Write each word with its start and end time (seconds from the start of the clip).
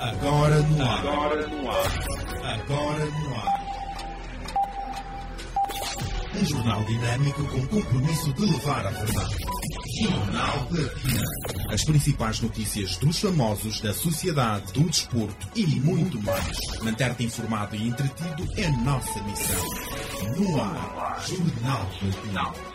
Agora 0.00 0.62
no 0.62 0.82
ar. 0.82 0.98
Agora 0.98 1.46
no 1.46 1.70
ar. 1.70 2.54
Agora 2.54 3.04
no 3.04 3.34
ar. 3.36 3.60
Um 6.34 6.44
jornal 6.46 6.82
dinâmico 6.84 7.44
com 7.44 7.66
compromisso 7.66 8.32
de 8.32 8.46
levar 8.46 8.86
a 8.86 8.90
verdade. 8.90 9.36
Jornal 10.02 10.66
Platina. 10.68 11.22
As 11.70 11.84
principais 11.84 12.40
notícias 12.40 12.96
dos 12.96 13.18
famosos, 13.18 13.80
da 13.82 13.92
sociedade, 13.92 14.72
do 14.72 14.84
desporto 14.84 15.46
e 15.54 15.66
muito 15.66 16.18
mais. 16.22 16.56
Manter-te 16.82 17.24
informado 17.24 17.76
e 17.76 17.88
entretido 17.88 18.48
é 18.56 18.70
nossa 18.82 19.22
missão. 19.24 19.66
No 20.38 20.62
ar. 20.62 21.22
Jornal 21.28 21.86
Platina. 22.00 22.69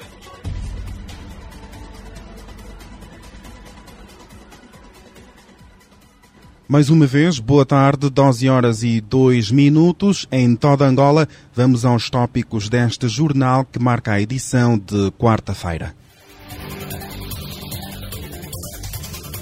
Mais 6.67 6.89
uma 6.89 7.05
vez, 7.05 7.37
boa 7.37 7.63
tarde, 7.63 8.09
12 8.09 8.49
horas 8.49 8.81
e 8.81 8.99
2 8.99 9.51
minutos. 9.51 10.27
Em 10.31 10.55
toda 10.55 10.87
Angola, 10.87 11.27
vamos 11.53 11.85
aos 11.85 12.09
tópicos 12.09 12.69
deste 12.69 13.07
jornal 13.07 13.63
que 13.63 13.77
marca 13.77 14.13
a 14.13 14.21
edição 14.21 14.75
de 14.75 15.11
quarta-feira. 15.11 15.95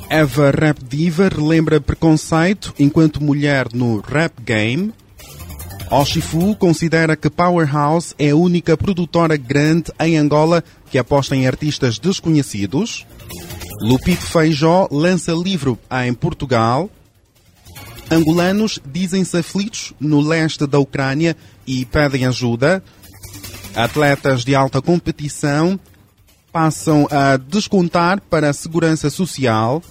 Eva 0.09 0.52
Rap 0.52 0.83
Diva 0.83 1.30
relembra 1.30 1.80
preconceito 1.80 2.73
enquanto 2.77 3.23
mulher 3.23 3.67
no 3.73 4.02
rap 4.02 4.33
game. 4.44 4.94
Oshifu 5.89 6.55
considera 6.58 7.16
que 7.16 7.30
Powerhouse 7.30 8.13
é 8.19 8.31
a 8.31 8.35
única 8.35 8.75
produtora 8.75 9.38
grande 9.38 9.94
em 9.97 10.17
Angola 10.17 10.61
que 10.91 10.97
aposta 10.97 11.38
em 11.38 11.47
artistas 11.47 11.97
desconhecidos. 11.97 13.08
Lupito 13.81 14.23
Feijó 14.23 14.89
lança 14.91 15.31
livro 15.31 15.80
em 16.03 16.13
Portugal. 16.13 16.89
Angolanos 18.13 18.80
dizem-se 18.85 19.35
aflitos 19.35 19.91
no 19.99 20.22
leste 20.22 20.67
da 20.67 20.77
Ucrânia 20.77 21.36
e 21.66 21.83
pedem 21.83 22.28
ajuda. 22.28 22.83
Atletas 23.75 24.44
de 24.44 24.53
alta 24.53 24.81
competição 24.83 25.80
passam 26.52 27.08
a 27.09 27.38
descontar 27.38 28.22
para 28.30 28.52
a 28.52 28.53
segurança 28.53 29.09
social. 29.09 29.81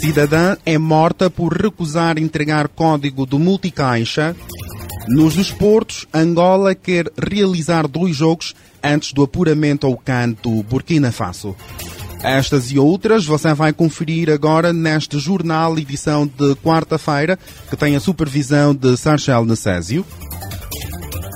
Cidadã 0.00 0.56
é 0.64 0.78
morta 0.78 1.28
por 1.28 1.52
recusar 1.52 2.16
entregar 2.16 2.68
código 2.68 3.26
do 3.26 3.40
multicaixa. 3.40 4.36
Nos 5.08 5.34
desportos, 5.34 6.06
Angola 6.14 6.76
quer 6.76 7.10
realizar 7.18 7.88
dois 7.88 8.14
jogos 8.14 8.54
antes 8.80 9.12
do 9.12 9.24
apuramento 9.24 9.84
ao 9.84 9.96
CAN 9.96 10.36
do 10.40 10.62
Burkina 10.62 11.10
Faso. 11.10 11.56
Estas 12.22 12.70
e 12.70 12.78
outras 12.78 13.26
você 13.26 13.52
vai 13.52 13.72
conferir 13.72 14.30
agora 14.30 14.72
neste 14.72 15.18
jornal, 15.18 15.76
edição 15.76 16.24
de 16.26 16.54
quarta-feira, 16.56 17.38
que 17.68 17.76
tem 17.76 17.96
a 17.96 18.00
supervisão 18.00 18.72
de 18.72 18.96
Sarchel 18.96 19.44
Necésio. 19.44 20.06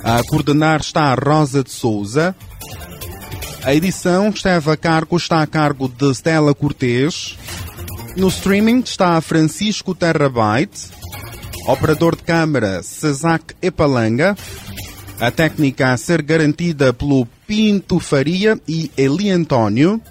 A 0.03 0.23
coordenar 0.23 0.79
está 0.79 1.11
a 1.11 1.15
Rosa 1.15 1.61
de 1.61 1.71
Souza. 1.71 2.33
A 3.63 3.75
edição 3.75 4.29
esteve 4.29 4.71
a 4.71 4.77
cargo, 4.77 5.17
está 5.17 5.41
a 5.41 5.47
cargo 5.47 5.89
de 5.89 6.09
Stella 6.11 6.55
Cortês. 6.55 7.37
No 8.15 8.29
streaming 8.29 8.79
está 8.79 9.19
Francisco 9.19 9.93
Terrabyte. 9.93 10.87
Operador 11.67 12.15
de 12.15 12.23
câmara 12.23 12.81
Cesac 12.81 13.53
Epalanga. 13.61 14.37
A 15.19 15.29
técnica 15.31 15.91
a 15.91 15.97
ser 15.97 16.21
garantida 16.21 16.93
pelo 16.93 17.27
Pinto 17.45 17.99
Faria 17.99 18.57
e 18.65 18.89
Eli 18.95 19.29
Antônio. 19.29 20.01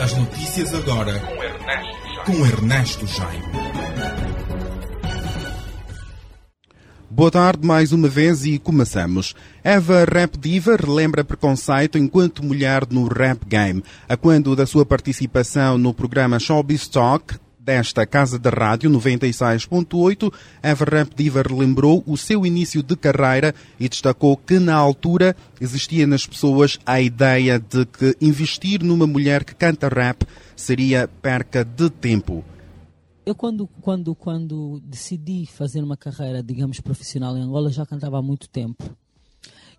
As 0.00 0.16
notícias 0.16 0.72
agora 0.72 1.12
com 2.24 2.32
Ernesto 2.46 3.06
Jaime. 3.06 3.44
Boa 7.10 7.30
tarde 7.30 7.66
mais 7.66 7.92
uma 7.92 8.08
vez 8.08 8.46
e 8.46 8.58
começamos. 8.58 9.34
Eva 9.62 10.06
Rap 10.10 10.38
Diva 10.38 10.74
relembra 10.74 11.22
preconceito 11.22 11.98
enquanto 11.98 12.42
mulher 12.42 12.86
no 12.90 13.08
rap 13.08 13.44
game. 13.44 13.84
A 14.08 14.16
quando 14.16 14.56
da 14.56 14.64
sua 14.64 14.86
participação 14.86 15.76
no 15.76 15.92
programa 15.92 16.38
Showbiz 16.38 16.88
Talk, 16.88 17.34
desta 17.62 18.06
Casa 18.06 18.38
da 18.38 18.50
Rádio 18.50 18.90
96.8, 18.90 20.32
Eva 20.62 20.84
Ramp 20.84 21.12
Diva 21.14 21.42
relembrou 21.42 22.02
o 22.06 22.16
seu 22.16 22.46
início 22.46 22.82
de 22.82 22.96
carreira 22.96 23.54
e 23.78 23.88
destacou 23.88 24.36
que 24.36 24.58
na 24.58 24.74
altura 24.74 25.36
existia 25.60 26.06
nas 26.06 26.26
pessoas 26.26 26.78
a 26.86 27.00
ideia 27.00 27.58
de 27.58 27.84
que 27.84 28.16
investir 28.20 28.82
numa 28.82 29.06
mulher 29.06 29.44
que 29.44 29.54
canta 29.54 29.88
rap 29.88 30.24
seria 30.56 31.06
perca 31.06 31.64
de 31.64 31.90
tempo. 31.90 32.44
Eu 33.24 33.34
quando, 33.34 33.68
quando, 33.80 34.14
quando 34.14 34.80
decidi 34.80 35.46
fazer 35.46 35.82
uma 35.82 35.96
carreira, 35.96 36.42
digamos, 36.42 36.80
profissional 36.80 37.36
em 37.36 37.42
Angola, 37.42 37.70
já 37.70 37.84
cantava 37.84 38.18
há 38.18 38.22
muito 38.22 38.48
tempo. 38.48 38.82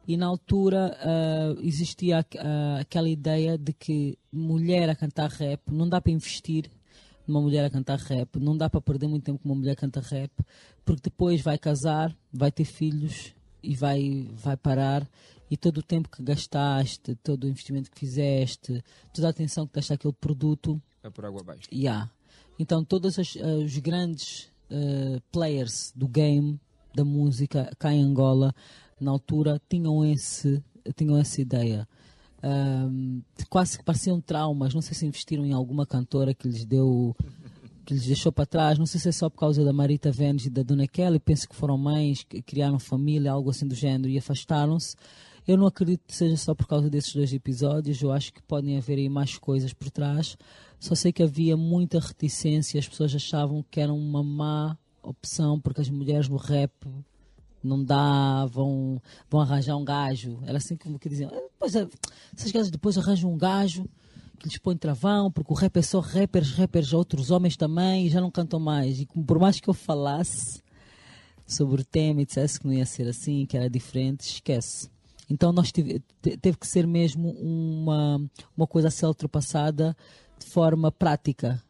E 0.08 0.16
na 0.16 0.28
altura 0.28 0.97
uh, 1.00 1.59
existia 1.62 2.20
uh, 2.20 2.80
aquela 2.80 3.09
ideia 3.09 3.58
de 3.58 3.74
que 3.74 4.18
mulher 4.31 4.90
a 4.90 4.96
cantar 4.96 5.30
rap 5.30 5.62
não 5.72 5.88
dá 5.88 6.00
para 6.00 6.12
investir 6.12 6.70
uma 7.28 7.42
mulher 7.42 7.66
a 7.66 7.70
cantar 7.70 7.98
rap. 8.00 8.40
Não 8.40 8.56
dá 8.56 8.70
para 8.70 8.82
perder 8.82 9.08
muito 9.08 9.24
tempo 9.24 9.40
com 9.40 9.50
uma 9.50 9.56
mulher 9.56 9.72
a 9.72 9.76
cantar 9.76 10.04
rap, 10.04 10.32
porque 10.84 11.04
depois 11.04 11.42
vai 11.42 11.58
casar, 11.58 12.16
vai 12.32 12.52
ter 12.52 12.66
filhos 12.66 13.34
e 13.64 13.76
vai, 13.76 14.30
vai 14.34 14.58
parar. 14.58 15.08
E 15.50 15.58
todo 15.58 15.80
o 15.80 15.84
tempo 15.84 16.09
que 16.09 16.24
gastaste, 16.24 17.16
todo 17.16 17.44
o 17.44 17.48
investimento 17.48 17.92
que 17.92 18.00
fizeste, 18.00 18.84
toda 19.14 19.28
a 19.28 19.32
atenção 19.32 19.68
que 19.68 19.74
deste 19.74 19.94
àquele 19.94 20.14
produto. 20.14 20.82
Vai 21.04 21.12
por 21.12 21.26
água 21.26 21.42
abaixo. 21.42 21.68
Yeah. 21.74 22.09
Então, 22.58 22.86
todos 22.86 23.18
os, 23.18 23.36
uh, 23.36 23.64
os 23.64 23.78
grandes 23.80 24.50
uh, 24.70 25.22
players 25.32 25.92
do 25.96 26.08
game, 26.08 26.59
da 26.96 27.03
música, 27.03 27.70
cá 27.78 27.94
em 27.94 28.02
Angola, 28.02 28.53
na 29.00 29.12
altura, 29.12 29.62
tinham, 29.70 30.06
esse, 30.06 30.64
tinham 30.96 31.18
essa 31.18 31.42
ideia 31.42 31.88
quase 33.50 33.78
que 33.78 33.84
pareciam 33.84 34.19
traumas. 34.19 34.74
Não 34.74 34.81
sei 34.81 34.96
se 34.96 35.06
investiram 35.06 35.46
em 35.46 35.53
alguma 35.53 35.85
cantora 35.85 36.34
que 36.34 36.47
lhes 36.47 36.66
deu 36.66 37.16
que 37.85 37.94
lhes 37.94 38.06
deixou 38.06 38.31
para 38.31 38.46
trás. 38.46 38.78
Não 38.78 38.85
sei 38.85 39.00
se 39.00 39.09
é 39.09 39.12
só 39.12 39.29
por 39.29 39.40
causa 39.40 39.63
da 39.63 39.74
Marita 39.74 40.12
Vênus 40.12 40.46
e 40.46 40.50
da 40.50 40.63
Dona 40.63 40.88
Kelly. 40.88 41.19
Penso 41.19 41.50
que 41.50 41.56
foram 41.56 41.78
mães 41.78 42.24
que 42.24 42.41
criaram 42.41 42.79
família, 42.79 43.31
algo 43.31 43.50
assim 43.50 43.68
do 43.68 43.75
género, 43.75 44.09
e 44.09 44.18
afastaram-se. 44.18 44.96
Eu 45.47 45.57
não 45.57 45.66
acredito 45.66 46.03
que 46.06 46.16
seja 46.16 46.38
só 46.38 46.53
por 46.53 46.68
causa 46.68 46.90
desses 46.90 47.13
dois 47.13 47.34
episódios. 47.34 48.02
Eu 48.02 48.12
acho 48.12 48.31
que 48.31 48.41
podem 48.44 48.78
haver 48.78 48.97
aí 48.97 49.09
mais 49.09 49.38
coisas 49.38 49.73
por 49.73 49.90
trás. 49.90 50.38
Só 50.79 50.96
sei 50.96 51.12
que 51.12 51.23
havia 51.23 51.58
muita 51.58 52.00
reticência. 52.00 52.79
As 52.79 52.88
pessoas 52.88 53.13
achavam 53.16 53.66
que 53.69 53.79
era 53.79 53.91
uma 53.91 54.23
má 54.23 54.78
opção 55.03 55.59
porque 55.59 55.81
as 55.81 55.90
mulheres 55.90 56.29
no 56.29 56.38
rap 56.38 56.72
não 57.63 57.83
dá, 57.83 58.45
vão, 58.45 59.01
vão 59.29 59.41
arranjar 59.41 59.75
um 59.77 59.85
gajo. 59.85 60.39
Era 60.45 60.57
assim 60.57 60.75
como 60.75 60.99
que 60.99 61.09
diziam, 61.09 61.29
ah, 61.33 61.41
depois, 61.41 61.75
essas 61.75 62.51
gajas 62.51 62.72
depois 62.72 62.97
arranjam 62.97 63.31
um 63.31 63.38
gajo 63.38 63.88
que 64.39 64.47
lhes 64.47 64.57
põe 64.57 64.75
travão, 64.75 65.31
porque 65.31 65.53
o 65.53 65.55
rap 65.55 65.77
é 65.77 65.81
só 65.81 65.99
rappers, 65.99 66.51
rappers, 66.51 66.94
outros 66.94 67.29
homens 67.29 67.55
também, 67.55 68.07
e 68.07 68.09
já 68.09 68.19
não 68.19 68.31
cantam 68.31 68.59
mais. 68.59 68.99
E 68.99 69.05
por 69.05 69.38
mais 69.38 69.59
que 69.59 69.69
eu 69.69 69.73
falasse 69.73 70.61
sobre 71.45 71.81
o 71.81 71.85
tema 71.85 72.22
e 72.22 72.25
dissesse 72.25 72.59
que 72.59 72.66
não 72.66 72.73
ia 72.73 72.85
ser 72.85 73.07
assim, 73.07 73.45
que 73.45 73.55
era 73.55 73.69
diferente, 73.69 74.22
esquece. 74.22 74.89
Então 75.29 75.53
nós 75.53 75.72
tive, 75.72 76.01
teve 76.22 76.57
que 76.57 76.67
ser 76.67 76.88
mesmo 76.88 77.29
uma, 77.31 78.19
uma 78.57 78.67
coisa 78.67 78.88
a 78.88 78.91
ser 78.91 79.05
ultrapassada 79.05 79.95
de 80.39 80.45
forma 80.45 80.91
prática 80.91 81.61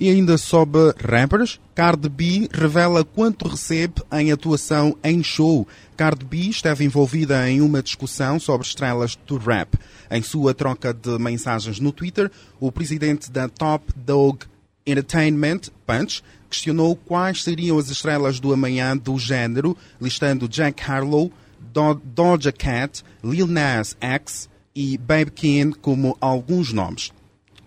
e 0.00 0.08
ainda 0.08 0.38
sobre 0.38 0.94
rappers, 0.98 1.60
Cardi 1.74 2.08
B 2.08 2.48
revela 2.50 3.04
quanto 3.04 3.46
recebe 3.46 4.02
em 4.10 4.32
atuação 4.32 4.96
em 5.04 5.22
show. 5.22 5.68
Cardi 5.94 6.24
B 6.24 6.38
esteve 6.48 6.86
envolvida 6.86 7.50
em 7.50 7.60
uma 7.60 7.82
discussão 7.82 8.40
sobre 8.40 8.66
estrelas 8.66 9.14
do 9.26 9.36
rap. 9.36 9.78
Em 10.10 10.22
sua 10.22 10.54
troca 10.54 10.94
de 10.94 11.18
mensagens 11.18 11.78
no 11.78 11.92
Twitter, 11.92 12.30
o 12.58 12.72
presidente 12.72 13.30
da 13.30 13.46
Top 13.46 13.92
Dog 13.94 14.46
Entertainment, 14.86 15.60
Punch, 15.86 16.22
questionou 16.48 16.96
quais 16.96 17.44
seriam 17.44 17.78
as 17.78 17.90
estrelas 17.90 18.40
do 18.40 18.54
amanhã 18.54 18.96
do 18.96 19.18
género, 19.18 19.76
listando 20.00 20.48
Jack 20.48 20.82
Harlow, 20.82 21.30
Do 21.60 22.00
Doja 22.02 22.50
Cat, 22.50 23.04
Lil 23.22 23.46
Nas 23.46 23.94
X 24.00 24.48
e 24.74 24.96
Babe 24.96 25.30
Keane 25.30 25.74
como 25.74 26.16
alguns 26.18 26.72
nomes. 26.72 27.12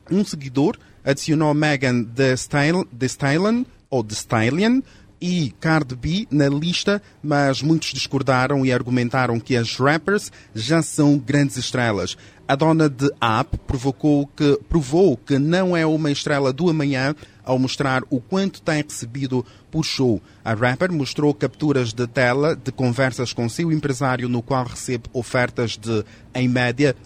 Um 0.10 0.26
seguidor 0.26 0.78
adicionou 1.04 1.54
Megan 1.54 2.04
Thee 2.04 2.34
Stallion, 2.34 3.66
ou 3.90 4.04
The 4.04 4.14
Stallion, 4.14 4.82
e 5.26 5.56
Cardi 5.58 5.96
B 5.96 6.28
na 6.30 6.50
lista, 6.50 7.02
mas 7.24 7.62
muitos 7.62 7.94
discordaram 7.94 8.66
e 8.66 8.74
argumentaram 8.74 9.40
que 9.40 9.56
as 9.56 9.78
rappers 9.78 10.30
já 10.54 10.82
são 10.82 11.18
grandes 11.18 11.56
estrelas. 11.56 12.18
A 12.46 12.58
dona 12.58 12.90
de 12.90 13.10
App 13.22 13.58
provocou 13.60 14.28
que, 14.28 14.60
provou 14.68 15.16
que 15.16 15.40
não 15.40 15.78
é 15.78 15.86
uma 15.86 16.12
estrela 16.12 16.52
do 16.52 16.70
amanhã 16.70 17.16
ao 17.42 17.58
mostrar 17.58 18.04
o 18.10 18.20
quanto 18.20 18.62
tem 18.62 18.84
recebido 18.84 19.46
por 19.72 19.86
show. 19.86 20.22
A 20.44 20.54
rapper 20.54 20.92
mostrou 20.92 21.34
capturas 21.34 21.94
de 21.94 22.06
tela 22.06 22.54
de 22.54 22.74
conversas 22.74 23.32
com 23.32 23.48
seu 23.48 23.72
empresário 23.72 24.28
no 24.28 24.42
qual 24.42 24.66
recebe 24.66 25.06
ofertas 25.14 25.78
de, 25.78 26.04
em 26.36 26.50
média, 26.50 26.98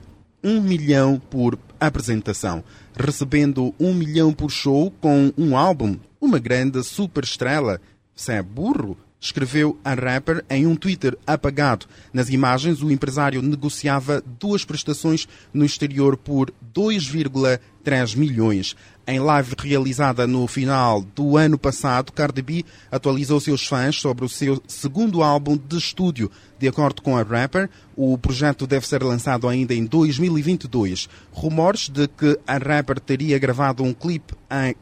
um 0.43 0.59
milhão 0.59 1.21
por 1.29 1.59
apresentação, 1.79 2.63
recebendo 2.97 3.73
um 3.79 3.93
milhão 3.93 4.33
por 4.33 4.51
show 4.51 4.91
com 4.99 5.31
um 5.37 5.55
álbum. 5.55 5.97
Uma 6.19 6.39
grande 6.39 6.83
superestrela. 6.83 7.79
Se 8.15 8.33
é 8.33 8.41
burro, 8.41 8.97
escreveu 9.19 9.77
a 9.83 9.93
rapper 9.93 10.43
em 10.49 10.65
um 10.65 10.75
Twitter 10.75 11.17
apagado. 11.25 11.85
Nas 12.13 12.29
imagens, 12.29 12.81
o 12.81 12.91
empresário 12.91 13.41
negociava 13.41 14.23
duas 14.39 14.65
prestações 14.65 15.27
no 15.53 15.65
exterior 15.65 16.17
por 16.17 16.51
2,3 16.73 18.15
milhões. 18.15 18.75
Em 19.09 19.19
live 19.21 19.55
realizada 19.63 20.27
no 20.27 20.45
final 20.47 21.01
do 21.01 21.37
ano 21.37 21.57
passado, 21.57 22.11
Cardi 22.11 22.41
B 22.41 22.65
atualizou 22.91 23.39
seus 23.39 23.65
fãs 23.65 23.95
sobre 23.95 24.25
o 24.25 24.29
seu 24.29 24.61
segundo 24.67 25.23
álbum 25.23 25.57
de 25.57 25.77
estúdio. 25.77 26.29
De 26.59 26.67
acordo 26.67 27.01
com 27.01 27.15
a 27.15 27.23
rapper, 27.23 27.69
o 27.95 28.17
projeto 28.17 28.67
deve 28.67 28.85
ser 28.85 29.01
lançado 29.01 29.47
ainda 29.47 29.73
em 29.73 29.85
2022. 29.85 31.07
Rumores 31.31 31.87
de 31.87 32.05
que 32.09 32.37
a 32.45 32.57
rapper 32.57 32.99
teria 32.99 33.39
gravado 33.39 33.81
um 33.81 33.93
clipe 33.93 34.33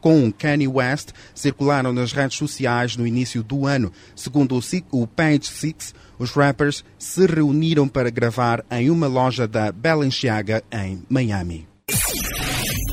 com 0.01 0.31
Kanye 0.31 0.67
West 0.67 1.09
circularam 1.35 1.93
nas 1.93 2.11
redes 2.11 2.39
sociais 2.39 2.97
no 2.97 3.05
início 3.05 3.43
do 3.43 3.67
ano. 3.67 3.91
Segundo 4.15 4.59
o 4.91 5.05
Page 5.05 5.45
Six, 5.45 5.93
os 6.17 6.31
rappers 6.31 6.83
se 6.97 7.27
reuniram 7.27 7.87
para 7.87 8.09
gravar 8.09 8.65
em 8.71 8.89
uma 8.89 9.05
loja 9.05 9.47
da 9.47 9.71
Balenciaga 9.71 10.63
em 10.71 11.03
Miami. 11.07 11.67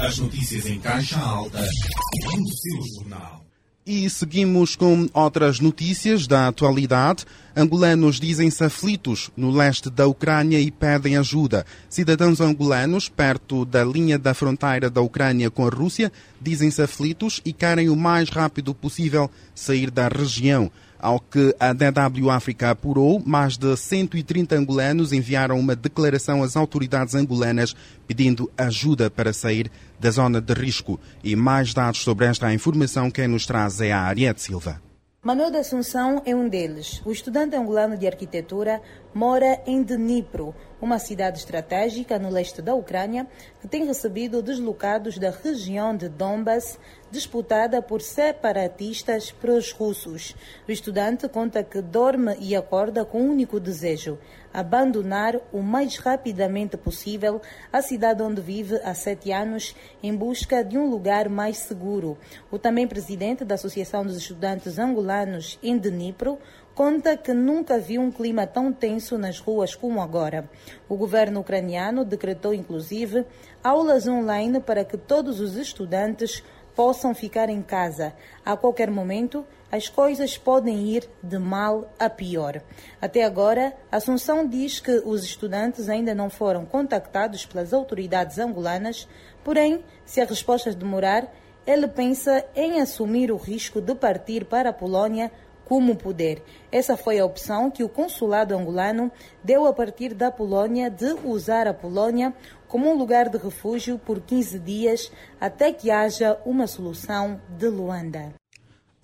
As 0.03 0.19
notícias 0.19 0.67
em 0.67 0.81
caixa 0.81 1.17
alta 1.17 1.61
no 1.61 2.49
seu 2.49 2.83
jornal. 2.97 3.47
E 3.87 4.11
seguimos 4.11 4.75
com 4.75 5.09
outras 5.15 5.61
notícias 5.61 6.27
da 6.27 6.49
atualidade. 6.49 7.25
Angolanos 7.57 8.19
dizem-se 8.19 8.65
aflitos 8.65 9.31
no 9.37 9.53
leste 9.53 9.89
da 9.89 10.07
Ucrânia 10.09 10.61
e 10.61 10.73
pedem 10.73 11.17
ajuda. 11.17 11.65
Cidadãos 11.89 12.41
angolanos, 12.41 13.09
perto 13.09 13.65
da 13.65 13.85
linha 13.85 14.19
da 14.19 14.35
fronteira 14.35 14.91
da 14.91 15.01
Ucrânia 15.01 15.51
com 15.51 15.65
a 15.65 15.71
Rússia, 15.71 16.11
dizem-se 16.41 16.83
aflitos 16.83 17.41
e 17.45 17.53
querem 17.53 17.89
o 17.89 17.95
mais 17.95 18.29
rápido 18.29 18.75
possível 18.75 19.31
sair 19.55 19.89
da 19.89 20.09
região. 20.09 20.69
Ao 21.03 21.19
que 21.19 21.53
a 21.59 21.73
DW 21.73 22.31
África 22.31 22.71
apurou, 22.71 23.21
mais 23.27 23.57
de 23.57 23.77
130 23.77 24.55
angolanos 24.55 25.13
enviaram 25.13 25.59
uma 25.59 25.75
declaração 25.75 26.45
às 26.45 26.57
autoridades 26.57 27.17
angolanas 27.17 27.75
pedindo 28.07 28.49
ajuda 28.57 29.11
para 29.11 29.33
sair 29.33 29.69
da 29.99 30.13
zona 30.13 30.41
de 30.41 30.55
risco. 30.55 31.01
E 31.25 31.35
mais 31.35 31.75
dados 31.75 32.03
sobre 32.03 32.27
esta 32.27 32.55
informação 32.55 33.11
quem 33.11 33.27
nos 33.27 33.45
traz 33.47 33.81
é 33.81 33.91
a 33.91 34.03
Ariete 34.03 34.43
Silva. 34.43 34.81
Manuel 35.25 35.51
da 35.51 35.59
Assunção 35.59 36.23
é 36.25 36.35
um 36.35 36.49
deles. 36.49 37.01
O 37.05 37.11
estudante 37.11 37.57
angolano 37.57 37.97
de 37.97 38.07
arquitetura 38.07 38.81
mora 39.15 39.61
em 39.67 39.83
Dnipro, 39.83 40.55
uma 40.81 40.99
cidade 40.99 41.39
estratégica 41.39 42.19
no 42.19 42.29
leste 42.29 42.61
da 42.61 42.75
Ucrânia 42.75 43.27
que 43.61 43.69
tem 43.69 43.87
recebido 43.87 44.43
deslocados 44.43 45.17
da 45.17 45.31
região 45.31 45.97
de 45.97 46.09
Donbass, 46.09 46.77
disputada 47.09 47.81
por 47.81 48.01
separatistas 48.01 49.31
pró-russos. 49.31 50.35
O 50.67 50.73
estudante 50.73 51.29
conta 51.29 51.63
que 51.63 51.81
dorme 51.81 52.35
e 52.41 52.57
acorda 52.57 53.05
com 53.05 53.23
um 53.23 53.31
único 53.31 53.61
desejo: 53.61 54.19
abandonar 54.53 55.37
o 55.53 55.63
mais 55.63 55.99
rapidamente 55.99 56.77
possível 56.77 57.41
a 57.73 57.81
cidade 57.81 58.23
onde 58.23 58.41
vive 58.41 58.81
há 58.83 58.93
sete 58.95 59.31
anos 59.31 59.77
em 60.03 60.15
busca 60.17 60.65
de 60.65 60.77
um 60.77 60.91
lugar 60.91 61.29
mais 61.29 61.59
seguro. 61.59 62.19
O 62.51 62.59
também 62.59 62.89
presidente 62.89 63.45
da 63.45 63.55
Associação 63.55 64.05
dos 64.05 64.17
Estudantes 64.17 64.79
Angolanos 64.79 65.59
em 65.63 65.79
Dnipro 65.79 66.39
conta 66.75 67.17
que 67.17 67.33
nunca 67.33 67.79
viu 67.79 68.01
um 68.01 68.11
clima 68.11 68.47
tão 68.47 68.73
tenso 68.73 69.19
nas 69.19 69.39
ruas 69.39 69.75
como 69.75 70.01
agora. 70.01 70.49
O 70.89 70.97
governo 70.97 71.41
ucraniano 71.41 72.05
decretou, 72.05 72.55
inclusive, 72.55 73.25
aulas 73.63 74.07
online 74.07 74.61
para 74.61 74.85
que 74.85 74.97
todos 74.97 75.41
os 75.41 75.57
estudantes 75.57 76.43
possam 76.75 77.15
ficar 77.15 77.49
em 77.49 77.63
casa. 77.63 78.15
A 78.45 78.57
qualquer 78.57 78.91
momento, 78.91 79.45
as 79.71 79.89
coisas 79.89 80.37
podem 80.37 80.87
ir 80.89 81.09
de 81.23 81.39
mal 81.39 81.91
a 81.99 82.09
pior. 82.09 82.63
Até 83.01 83.25
agora, 83.25 83.75
Assunção 83.91 84.47
diz 84.47 84.81
que 84.81 85.03
os 85.05 85.25
estudantes 85.25 85.89
ainda 85.89 86.15
não 86.15 86.29
foram 86.29 86.65
contactados 86.65 87.47
pelas 87.47 87.73
autoridades 87.73 88.39
angolanas, 88.39 89.09
porém, 89.45 89.83
se 90.05 90.21
a 90.21 90.25
resposta 90.25 90.73
demorar, 90.75 91.31
ele 91.67 91.87
pensa 91.87 92.45
em 92.57 92.81
assumir 92.81 93.31
o 93.31 93.37
risco 93.37 93.81
de 93.81 93.95
partir 93.95 94.45
para 94.45 94.71
a 94.71 94.73
Polônia 94.73 95.31
como 95.65 95.97
poder. 95.97 96.43
Essa 96.71 96.97
foi 96.97 97.19
a 97.19 97.25
opção 97.25 97.71
que 97.71 97.85
o 97.85 97.89
consulado 97.89 98.55
angolano 98.55 99.11
deu 99.43 99.67
a 99.67 99.73
partir 99.73 100.15
da 100.15 100.31
Polônia 100.31 100.91
de 100.91 101.15
usar 101.25 101.67
a 101.67 101.75
Polônia 101.75 102.35
como 102.69 102.91
um 102.91 102.97
lugar 102.97 103.29
de 103.29 103.39
refúgio 103.39 103.99
por 103.99 104.21
15 104.21 104.59
dias 104.59 105.13
até 105.41 105.73
que 105.73 105.91
haja 105.91 106.39
uma 106.45 106.67
solução 106.67 107.41
de 107.59 107.69
Luanda. 107.69 108.33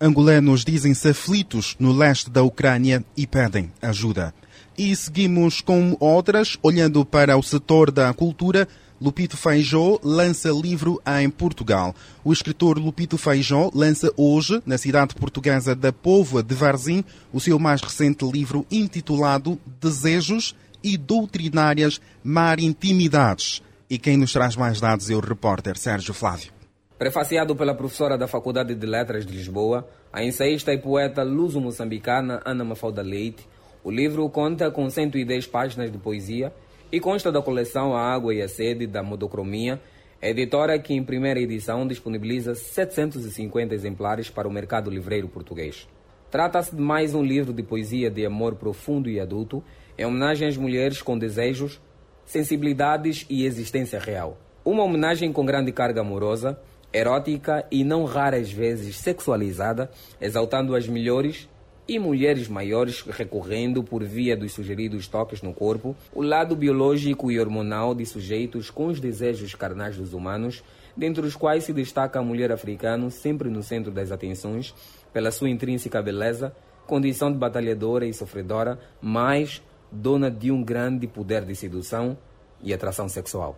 Angolanos 0.01 0.63
dizem-se 0.63 1.09
aflitos 1.09 1.75
no 1.77 1.91
leste 1.91 2.29
da 2.29 2.41
Ucrânia 2.41 3.03
e 3.17 3.27
pedem 3.27 3.71
ajuda. 3.81 4.33
E 4.77 4.95
seguimos 4.95 5.59
com 5.59 5.97
outras, 5.99 6.57
olhando 6.63 7.05
para 7.05 7.35
o 7.35 7.43
setor 7.43 7.91
da 7.91 8.13
cultura. 8.13 8.65
Lupito 9.01 9.37
Feijó 9.37 9.97
lança 10.03 10.49
livro 10.49 11.01
em 11.21 11.29
Portugal. 11.29 11.95
O 12.21 12.33
escritor 12.33 12.77
Lupito 12.77 13.17
Feijó 13.17 13.71
lança 13.73 14.11
hoje, 14.17 14.61
na 14.65 14.77
cidade 14.77 15.15
portuguesa 15.15 15.73
da 15.73 15.93
Póvoa 15.93 16.43
de 16.43 16.53
Varzim, 16.53 17.05
o 17.31 17.39
seu 17.39 17.57
mais 17.57 17.81
recente 17.81 18.29
livro 18.29 18.65
intitulado 18.69 19.57
Desejos 19.79 20.53
e 20.83 20.97
Doutrinárias 20.97 22.01
Marintimidades. 22.21 23.61
E 23.89 23.97
quem 23.97 24.17
nos 24.17 24.33
traz 24.33 24.57
mais 24.57 24.81
dados 24.81 25.09
é 25.09 25.15
o 25.15 25.21
repórter 25.21 25.77
Sérgio 25.77 26.13
Flávio. 26.13 26.51
Prefaciado 26.97 27.55
pela 27.55 27.73
professora 27.73 28.17
da 28.17 28.27
Faculdade 28.27 28.75
de 28.75 28.85
Letras 28.85 29.25
de 29.25 29.31
Lisboa, 29.31 29.87
a 30.11 30.21
ensaísta 30.21 30.73
e 30.73 30.77
poeta 30.77 31.23
luso-moçambicana 31.23 32.41
Ana 32.45 32.65
Mafalda 32.65 33.01
Leite, 33.01 33.47
o 33.81 33.89
livro 33.89 34.29
conta 34.29 34.69
com 34.69 34.89
110 34.89 35.47
páginas 35.47 35.89
de 35.89 35.97
poesia 35.97 36.51
e 36.91 36.99
consta 36.99 37.31
da 37.31 37.41
coleção 37.41 37.95
A 37.95 38.01
Água 38.01 38.33
e 38.33 38.41
a 38.41 38.47
Sede 38.47 38.87
da 38.87 39.03
Modocromia, 39.03 39.79
editora 40.21 40.79
que 40.79 40.93
em 40.93 41.03
primeira 41.03 41.39
edição 41.39 41.87
disponibiliza 41.87 42.55
750 42.55 43.73
exemplares 43.73 44.29
para 44.29 44.47
o 44.47 44.51
mercado 44.51 44.89
livreiro 44.89 45.27
português. 45.27 45.87
Trata-se 46.31 46.75
de 46.75 46.81
mais 46.81 47.13
um 47.13 47.23
livro 47.23 47.53
de 47.53 47.63
poesia 47.63 48.09
de 48.09 48.25
amor 48.25 48.55
profundo 48.55 49.09
e 49.09 49.19
adulto, 49.19 49.63
em 49.97 50.05
homenagem 50.05 50.47
às 50.47 50.57
mulheres 50.57 51.01
com 51.01 51.17
desejos, 51.17 51.79
sensibilidades 52.25 53.25
e 53.29 53.45
existência 53.45 53.99
real. 53.99 54.37
Uma 54.65 54.83
homenagem 54.83 55.31
com 55.31 55.45
grande 55.45 55.71
carga 55.71 56.01
amorosa, 56.01 56.59
erótica 56.91 57.65
e 57.71 57.83
não 57.83 58.03
raras 58.03 58.51
vezes 58.51 58.97
sexualizada, 58.97 59.91
exaltando 60.19 60.75
as 60.75 60.87
melhores 60.87 61.47
e 61.89 61.97
mulheres 61.97 62.47
maiores 62.47 63.01
recorrendo, 63.01 63.83
por 63.83 64.03
via 64.03 64.37
dos 64.37 64.53
sugeridos 64.53 65.07
toques 65.07 65.41
no 65.41 65.51
corpo, 65.51 65.95
o 66.13 66.21
lado 66.21 66.55
biológico 66.55 67.31
e 67.31 67.39
hormonal 67.39 67.95
de 67.95 68.05
sujeitos 68.05 68.69
com 68.69 68.85
os 68.85 68.99
desejos 68.99 69.55
carnais 69.55 69.97
dos 69.97 70.13
humanos, 70.13 70.63
dentre 70.95 71.25
os 71.25 71.35
quais 71.35 71.63
se 71.63 71.73
destaca 71.73 72.19
a 72.19 72.23
mulher 72.23 72.51
africana, 72.51 73.09
sempre 73.09 73.49
no 73.49 73.63
centro 73.63 73.91
das 73.91 74.11
atenções, 74.11 74.71
pela 75.11 75.31
sua 75.31 75.49
intrínseca 75.49 75.99
beleza, 75.99 76.55
condição 76.85 77.31
de 77.31 77.39
batalhadora 77.39 78.05
e 78.05 78.13
sofredora, 78.13 78.79
mas 79.01 79.59
dona 79.91 80.29
de 80.29 80.51
um 80.51 80.63
grande 80.63 81.07
poder 81.07 81.43
de 81.43 81.55
sedução 81.55 82.15
e 82.61 82.71
atração 82.71 83.09
sexual. 83.09 83.57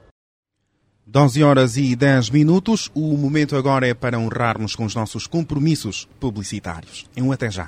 12 1.06 1.44
horas 1.44 1.76
e 1.76 1.94
10 1.98 2.30
minutos. 2.30 2.90
O 2.96 3.18
momento 3.18 3.58
agora 3.58 3.86
é 3.86 3.94
para 3.94 4.18
honrarmos 4.18 4.74
com 4.74 4.86
os 4.86 4.96
nossos 4.96 5.28
compromissos 5.28 6.08
publicitários. 6.18 7.10
Um 7.18 7.34
até 7.34 7.52
já. 7.52 7.68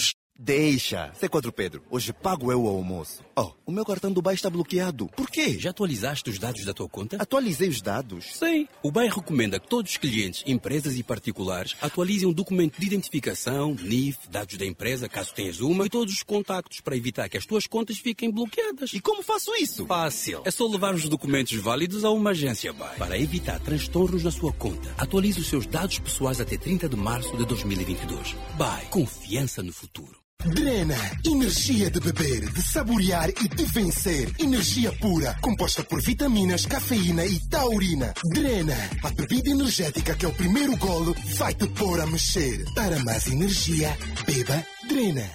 Deixa. 0.43 1.13
C4 1.21 1.51
Pedro, 1.51 1.83
hoje 1.87 2.11
pago 2.11 2.51
eu 2.51 2.63
o 2.63 2.67
almoço. 2.67 3.23
Oh, 3.37 3.51
o 3.63 3.71
meu 3.71 3.85
cartão 3.85 4.11
do 4.11 4.23
BAE 4.23 4.33
está 4.33 4.49
bloqueado. 4.49 5.05
Por 5.15 5.29
quê? 5.29 5.59
Já 5.59 5.69
atualizaste 5.69 6.31
os 6.31 6.39
dados 6.39 6.65
da 6.65 6.73
tua 6.73 6.89
conta? 6.89 7.15
Atualizei 7.19 7.69
os 7.69 7.79
dados. 7.79 8.37
Sim. 8.37 8.67
O 8.81 8.91
BAE 8.91 9.07
recomenda 9.07 9.59
que 9.59 9.67
todos 9.67 9.91
os 9.91 9.97
clientes, 9.97 10.41
empresas 10.47 10.97
e 10.97 11.03
particulares 11.03 11.75
atualizem 11.79 12.27
o 12.27 12.33
documento 12.33 12.79
de 12.79 12.87
identificação, 12.87 13.75
NIF, 13.83 14.17
dados 14.31 14.57
da 14.57 14.65
empresa, 14.65 15.07
caso 15.07 15.31
tenhas 15.31 15.59
uma, 15.59 15.85
e 15.85 15.89
todos 15.91 16.11
os 16.11 16.23
contactos 16.23 16.81
para 16.81 16.97
evitar 16.97 17.29
que 17.29 17.37
as 17.37 17.45
tuas 17.45 17.67
contas 17.67 17.99
fiquem 17.99 18.31
bloqueadas. 18.31 18.93
E 18.93 18.99
como 18.99 19.21
faço 19.21 19.53
isso? 19.57 19.85
Fácil. 19.85 20.41
É 20.43 20.49
só 20.49 20.65
levar 20.65 20.95
os 20.95 21.07
documentos 21.07 21.53
válidos 21.59 22.03
a 22.03 22.09
uma 22.09 22.31
agência 22.31 22.73
BAE 22.73 22.97
para 22.97 23.19
evitar 23.19 23.59
transtornos 23.59 24.23
na 24.23 24.31
sua 24.31 24.51
conta. 24.51 24.91
Atualize 24.97 25.39
os 25.39 25.47
seus 25.47 25.67
dados 25.67 25.99
pessoais 25.99 26.41
até 26.41 26.57
30 26.57 26.89
de 26.89 26.95
março 26.95 27.37
de 27.37 27.45
2022. 27.45 28.35
BAE. 28.57 28.85
Confiança 28.87 29.61
no 29.61 29.71
futuro. 29.71 30.19
Drena, 30.45 30.95
energia 31.23 31.89
de 31.91 31.99
beber, 31.99 32.51
de 32.51 32.61
saborear 32.61 33.29
e 33.29 33.47
de 33.47 33.65
vencer. 33.65 34.33
Energia 34.39 34.91
pura, 34.93 35.37
composta 35.41 35.83
por 35.83 36.01
vitaminas, 36.01 36.65
cafeína 36.65 37.25
e 37.25 37.39
taurina. 37.47 38.13
Drena, 38.25 38.75
a 39.03 39.09
bebida 39.11 39.49
energética 39.49 40.15
que 40.15 40.25
é 40.25 40.27
o 40.27 40.33
primeiro 40.33 40.75
golo 40.77 41.15
vai 41.37 41.53
te 41.53 41.67
pôr 41.67 41.99
a 42.01 42.07
mexer. 42.07 42.65
Para 42.73 42.99
mais 43.03 43.27
energia, 43.27 43.95
beba 44.25 44.65
Drena. 44.87 45.29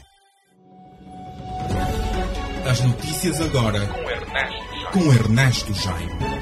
As 2.69 2.81
notícias 2.81 3.41
agora 3.41 3.87
com 3.87 4.11
Ernesto, 4.11 4.93
com 4.93 5.13
Ernesto 5.13 5.75
Jaime. 5.75 6.36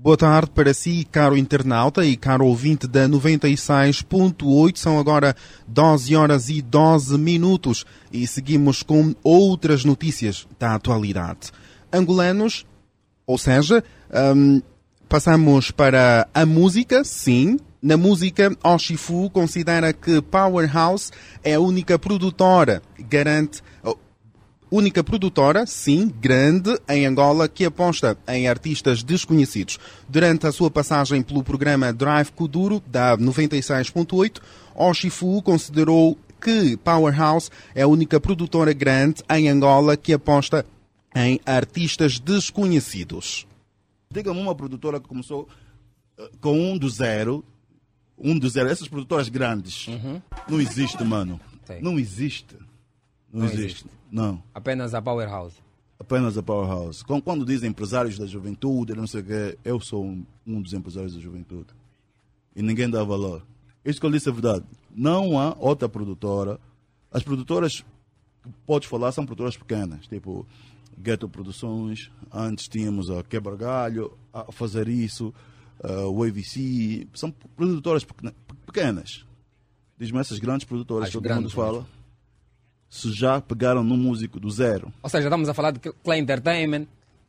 Boa 0.00 0.16
tarde 0.16 0.52
para 0.54 0.72
si, 0.72 1.04
caro 1.10 1.36
internauta 1.36 2.06
e 2.06 2.16
caro 2.16 2.46
ouvinte 2.46 2.86
da 2.86 3.08
96.8. 3.08 4.76
São 4.76 4.96
agora 4.96 5.34
12 5.66 6.14
horas 6.14 6.48
e 6.48 6.62
12 6.62 7.18
minutos 7.18 7.84
e 8.12 8.24
seguimos 8.24 8.84
com 8.84 9.12
outras 9.24 9.84
notícias 9.84 10.46
da 10.56 10.76
atualidade. 10.76 11.50
Angolanos, 11.92 12.64
ou 13.26 13.36
seja, 13.36 13.82
um, 14.36 14.62
passamos 15.08 15.72
para 15.72 16.28
a 16.32 16.46
música, 16.46 17.02
sim. 17.02 17.58
Na 17.82 17.96
música, 17.96 18.56
Oshifu 18.62 19.28
considera 19.30 19.92
que 19.92 20.22
Powerhouse 20.22 21.10
é 21.42 21.54
a 21.54 21.60
única 21.60 21.98
produtora, 21.98 22.80
garante 23.00 23.62
única 24.70 25.02
produtora, 25.02 25.66
sim, 25.66 26.12
grande, 26.20 26.78
em 26.88 27.06
Angola, 27.06 27.48
que 27.48 27.64
aposta 27.64 28.16
em 28.28 28.48
artistas 28.48 29.02
desconhecidos. 29.02 29.78
Durante 30.08 30.46
a 30.46 30.52
sua 30.52 30.70
passagem 30.70 31.22
pelo 31.22 31.42
programa 31.42 31.92
Drive 31.92 32.30
Kuduro, 32.32 32.82
da 32.86 33.16
96.8, 33.16 34.40
Oshifu 34.74 35.42
considerou 35.42 36.16
que 36.40 36.76
Powerhouse 36.78 37.50
é 37.74 37.82
a 37.82 37.88
única 37.88 38.20
produtora 38.20 38.72
grande 38.72 39.22
em 39.30 39.48
Angola 39.48 39.96
que 39.96 40.12
aposta 40.12 40.64
em 41.14 41.40
artistas 41.44 42.18
desconhecidos. 42.20 43.46
Diga-me 44.10 44.40
uma 44.40 44.54
produtora 44.54 45.00
que 45.00 45.08
começou 45.08 45.48
uh, 46.18 46.28
com 46.40 46.72
um 46.72 46.78
do 46.78 46.88
zero, 46.88 47.44
um 48.16 48.38
do 48.38 48.48
zero, 48.48 48.68
essas 48.68 48.88
produtoras 48.88 49.28
grandes. 49.28 49.88
Uhum. 49.88 50.22
Não 50.48 50.60
existe, 50.60 51.02
mano. 51.02 51.40
Tem. 51.66 51.82
Não 51.82 51.98
existe. 51.98 52.56
Não, 53.32 53.40
Não 53.40 53.46
existe. 53.46 53.84
existe. 53.84 53.97
Não. 54.10 54.42
Apenas 54.54 54.94
a 54.94 55.02
Powerhouse. 55.02 55.56
Apenas 55.98 56.38
a 56.38 56.42
Powerhouse. 56.42 57.04
Quando, 57.04 57.44
dizem 57.44 57.70
empresários 57.70 58.18
da 58.18 58.26
juventude, 58.26 58.94
não 58.94 59.06
sei 59.06 59.20
o 59.20 59.24
quê, 59.24 59.58
eu 59.64 59.80
sou 59.80 60.04
um, 60.04 60.24
dos 60.62 60.72
empresários 60.72 61.14
da 61.14 61.20
juventude. 61.20 61.66
E 62.54 62.62
ninguém 62.62 62.88
dá 62.88 63.02
valor. 63.02 63.42
Isto 63.84 64.00
que 64.00 64.06
eu 64.06 64.10
disse 64.10 64.28
é 64.28 64.32
verdade. 64.32 64.64
Não 64.94 65.38
há 65.38 65.54
outra 65.58 65.88
produtora. 65.88 66.58
As 67.10 67.22
produtoras 67.22 67.80
que 68.42 68.50
podes 68.66 68.88
falar 68.88 69.12
são 69.12 69.24
produtoras 69.26 69.56
pequenas, 69.56 70.06
tipo 70.06 70.46
Ghetto 70.96 71.28
Produções. 71.28 72.10
Antes 72.32 72.68
tínhamos 72.68 73.10
a 73.10 73.22
Quebra 73.22 73.56
Galho 73.56 74.12
a 74.32 74.50
fazer 74.52 74.88
isso, 74.88 75.32
o 75.82 76.22
AVC. 76.22 77.06
São 77.14 77.30
produtoras 77.56 78.04
pequena- 78.04 78.34
pequenas. 78.66 79.24
Diz-me 79.98 80.18
essas 80.20 80.38
grandes 80.38 80.64
produtoras 80.64 81.08
As 81.08 81.14
que 81.14 81.20
todo 81.20 81.34
mundo 81.34 81.50
fala. 81.50 81.86
Se 82.88 83.12
já 83.12 83.40
pegaram 83.40 83.84
num 83.84 83.96
músico 83.96 84.40
do 84.40 84.50
zero. 84.50 84.92
Ou 85.02 85.10
seja, 85.10 85.28
estamos 85.28 85.48
a 85.48 85.54
falar 85.54 85.72
de 85.72 85.78
Clay 85.78 86.20
Entertainment, 86.20 86.86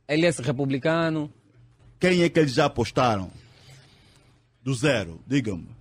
LS 0.08 0.42
Republicano. 0.42 1.32
Quem 2.00 2.24
é 2.24 2.30
que 2.30 2.39
eles 2.39 2.54
já 2.54 2.66
apostaram? 2.66 3.30
Do 4.63 4.74
zero, 4.74 5.20
digam-me. 5.28 5.80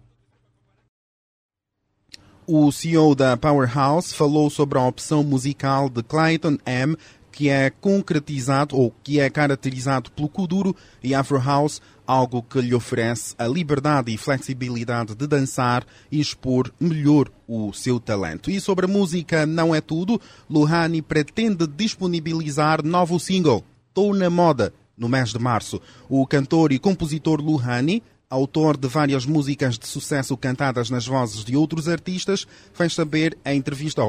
O 2.51 2.73
CEO 2.73 3.15
da 3.15 3.37
Powerhouse 3.37 4.15
falou 4.15 4.49
sobre 4.49 4.79
a 4.79 4.87
opção 4.87 5.23
musical 5.23 5.91
de 5.91 6.03
Clayton 6.03 6.57
M, 6.65 6.97
que 7.39 7.49
é 7.49 7.71
concretizado 7.71 8.77
ou 8.77 8.93
que 9.05 9.21
é 9.21 9.31
caracterizado 9.31 10.11
pelo 10.11 10.29
Kuduro 10.29 10.75
e 11.01 11.15
Afro 11.15 11.39
House, 11.39 11.81
algo 12.05 12.43
que 12.43 12.61
lhe 12.61 12.75
oferece 12.75 13.33
a 13.39 13.47
liberdade 13.47 14.13
e 14.13 14.19
flexibilidade 14.19 15.15
de 15.15 15.25
dançar 15.25 15.87
e 16.11 16.19
expor 16.19 16.73
melhor 16.81 17.31
o 17.47 17.73
seu 17.73 18.01
talento. 18.01 18.51
E 18.51 18.61
sobre 18.61 18.87
a 18.87 18.89
música 18.89 19.47
não 19.47 19.73
é 19.73 19.81
tudo, 19.81 20.21
Luhani 20.51 21.01
pretende 21.01 21.65
disponibilizar 21.65 22.85
novo 22.85 23.21
single, 23.21 23.63
Tô 23.95 24.13
na 24.13 24.29
Moda, 24.29 24.75
no 24.97 25.09
mês 25.09 25.29
de 25.29 25.39
março. 25.39 25.81
O 26.09 26.27
cantor 26.27 26.73
e 26.73 26.79
compositor 26.81 27.41
Luhani 27.41 28.03
autor 28.29 28.77
de 28.77 28.89
várias 28.89 29.25
músicas 29.25 29.79
de 29.79 29.87
sucesso 29.87 30.37
cantadas 30.37 30.91
nas 30.91 31.07
vozes 31.07 31.45
de 31.45 31.57
outros 31.57 31.89
artistas, 31.89 32.49
fez 32.75 32.95
saber 32.95 33.39
em 33.47 33.57
entrevista 33.57 34.03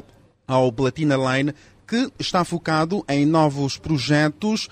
ao 0.48 0.74
Platina 0.74 1.16
Line 1.16 1.54
que 1.90 2.12
está 2.20 2.46
focado 2.46 3.04
em 3.10 3.26
novos 3.26 3.76
projetos, 3.76 4.70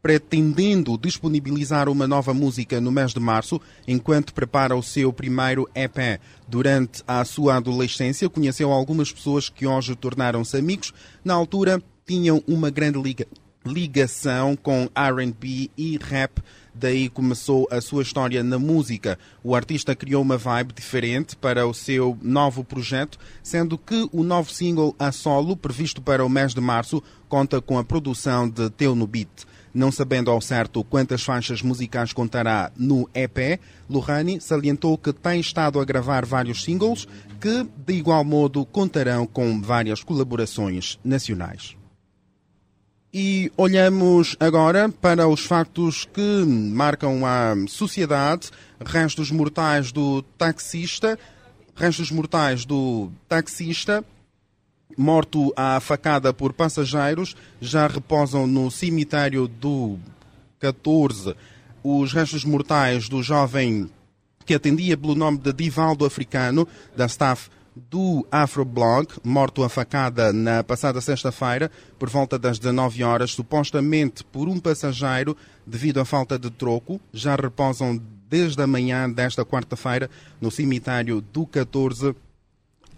pretendendo 0.00 0.96
disponibilizar 0.96 1.90
uma 1.90 2.06
nova 2.06 2.32
música 2.32 2.80
no 2.80 2.90
mês 2.90 3.12
de 3.12 3.20
março, 3.20 3.60
enquanto 3.86 4.32
prepara 4.32 4.74
o 4.74 4.82
seu 4.82 5.12
primeiro 5.12 5.68
EP. 5.74 6.18
Durante 6.48 7.02
a 7.06 7.22
sua 7.26 7.56
adolescência, 7.56 8.30
conheceu 8.30 8.72
algumas 8.72 9.12
pessoas 9.12 9.50
que 9.50 9.66
hoje 9.66 9.94
tornaram-se 9.94 10.56
amigos. 10.56 10.94
Na 11.22 11.34
altura, 11.34 11.82
tinham 12.06 12.42
uma 12.48 12.70
grande 12.70 13.00
liga 13.00 13.26
ligação 13.66 14.56
com 14.56 14.90
R&B 14.94 15.70
e 15.76 15.98
rap, 15.98 16.42
daí 16.74 17.08
começou 17.08 17.68
a 17.70 17.80
sua 17.80 18.02
história 18.02 18.42
na 18.42 18.58
música. 18.58 19.18
O 19.42 19.54
artista 19.54 19.94
criou 19.94 20.22
uma 20.22 20.36
vibe 20.36 20.74
diferente 20.74 21.36
para 21.36 21.66
o 21.66 21.72
seu 21.72 22.18
novo 22.20 22.64
projeto, 22.64 23.18
sendo 23.42 23.78
que 23.78 24.08
o 24.12 24.22
novo 24.22 24.52
single 24.52 24.94
a 24.98 25.12
solo, 25.12 25.56
previsto 25.56 26.02
para 26.02 26.24
o 26.24 26.28
mês 26.28 26.52
de 26.52 26.60
março, 26.60 27.02
conta 27.28 27.60
com 27.60 27.78
a 27.78 27.84
produção 27.84 28.48
de 28.48 28.68
Teu 28.70 28.94
no 28.94 29.06
Beat. 29.06 29.46
Não 29.72 29.90
sabendo 29.90 30.30
ao 30.30 30.40
certo 30.40 30.84
quantas 30.84 31.24
faixas 31.24 31.60
musicais 31.60 32.12
contará 32.12 32.70
no 32.76 33.08
EP, 33.12 33.58
Lohani 33.90 34.40
salientou 34.40 34.96
que 34.96 35.12
tem 35.12 35.40
estado 35.40 35.80
a 35.80 35.84
gravar 35.84 36.24
vários 36.24 36.62
singles 36.62 37.08
que, 37.40 37.66
de 37.84 37.94
igual 37.94 38.24
modo, 38.24 38.64
contarão 38.64 39.26
com 39.26 39.60
várias 39.60 40.04
colaborações 40.04 40.98
nacionais. 41.04 41.76
E 43.16 43.52
olhamos 43.56 44.36
agora 44.40 44.88
para 44.88 45.28
os 45.28 45.46
factos 45.46 46.04
que 46.04 46.44
marcam 46.44 47.24
a 47.24 47.54
sociedade, 47.68 48.50
restos 48.84 49.30
mortais 49.30 49.92
do 49.92 50.20
taxista, 50.36 51.16
restos 51.76 52.10
mortais 52.10 52.64
do 52.64 53.12
taxista. 53.28 54.04
Morto 54.98 55.52
à 55.56 55.78
facada 55.78 56.34
por 56.34 56.52
passageiros. 56.52 57.36
Já 57.60 57.86
reposam 57.86 58.48
no 58.48 58.68
cemitério 58.68 59.46
do 59.46 59.96
14. 60.58 61.36
Os 61.84 62.12
restos 62.12 62.44
mortais 62.44 63.08
do 63.08 63.22
jovem 63.22 63.88
que 64.44 64.54
atendia 64.54 64.96
pelo 64.96 65.14
nome 65.14 65.38
de 65.38 65.52
Divaldo 65.52 66.04
Africano, 66.04 66.66
da 66.96 67.06
staff 67.06 67.48
do 67.76 68.26
Afroblog, 68.30 69.08
morto 69.22 69.64
a 69.64 69.68
facada 69.68 70.32
na 70.32 70.62
passada 70.62 71.00
sexta-feira, 71.00 71.70
por 71.98 72.08
volta 72.08 72.38
das 72.38 72.58
19 72.58 73.02
horas, 73.02 73.32
supostamente 73.32 74.22
por 74.24 74.48
um 74.48 74.60
passageiro, 74.60 75.36
devido 75.66 76.00
à 76.00 76.04
falta 76.04 76.38
de 76.38 76.50
troco, 76.50 77.00
já 77.12 77.34
reposam 77.34 78.00
desde 78.28 78.62
a 78.62 78.66
manhã 78.66 79.10
desta 79.10 79.44
quarta-feira 79.44 80.08
no 80.40 80.50
cemitério 80.50 81.20
do 81.20 81.46
14, 81.46 82.14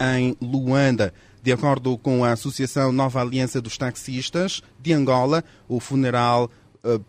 em 0.00 0.36
Luanda. 0.40 1.12
De 1.42 1.52
acordo 1.52 1.96
com 1.96 2.24
a 2.24 2.32
Associação 2.32 2.90
Nova 2.90 3.20
Aliança 3.20 3.60
dos 3.60 3.78
Taxistas 3.78 4.62
de 4.80 4.92
Angola, 4.92 5.44
o 5.68 5.78
funeral 5.78 6.50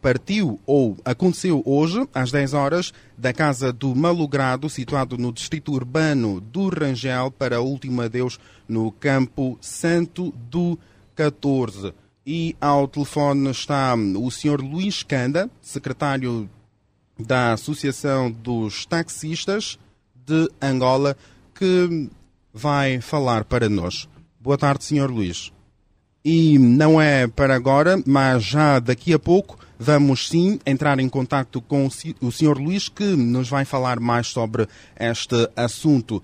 partiu 0.02 0.60
ou 0.66 0.98
aconteceu 1.04 1.62
hoje, 1.66 2.08
às 2.14 2.32
10 2.32 2.54
horas, 2.54 2.94
da 3.18 3.34
casa 3.34 3.72
do 3.72 3.96
Malogrado, 3.96 4.70
situado 4.70 5.18
no 5.18 5.32
distrito 5.32 5.72
urbano 5.72 6.42
do 6.42 6.70
Rangel, 6.70 7.32
para 7.32 7.62
o 7.62 7.66
último 7.66 8.02
adeus 8.02 8.40
no 8.68 8.92
Campo 8.92 9.58
Santo 9.62 10.34
do 10.50 10.78
14. 11.16 11.94
E 12.26 12.56
ao 12.60 12.88
telefone 12.88 13.50
está 13.50 13.96
o 13.96 14.30
Sr. 14.30 14.62
Luís 14.62 15.02
Canda, 15.04 15.50
secretário 15.62 16.50
da 17.18 17.54
Associação 17.54 18.30
dos 18.32 18.86
Taxistas 18.86 19.80
de 20.14 20.50
Angola, 20.62 21.16
que 21.56 22.10
vai 22.54 23.00
falar 23.02 23.46
para 23.46 23.70
nós. 23.70 24.08
Boa 24.40 24.58
tarde, 24.58 24.84
Sr. 24.84 25.10
Luís. 25.10 25.52
E 26.30 26.60
não 26.60 27.02
é 27.02 27.26
para 27.26 27.56
agora, 27.56 27.96
mas 28.06 28.44
já 28.44 28.80
daqui 28.80 29.14
a 29.14 29.18
pouco 29.18 29.58
vamos 29.80 30.28
sim 30.28 30.60
entrar 30.68 31.00
em 31.00 31.08
contato 31.08 31.62
com 31.62 31.86
o 31.86 31.90
Sr. 31.90 32.58
Luís, 32.58 32.90
que 32.90 33.16
nos 33.16 33.50
vai 33.50 33.64
falar 33.64 33.98
mais 33.98 34.28
sobre 34.28 34.68
este 35.00 35.50
assunto. 35.56 36.22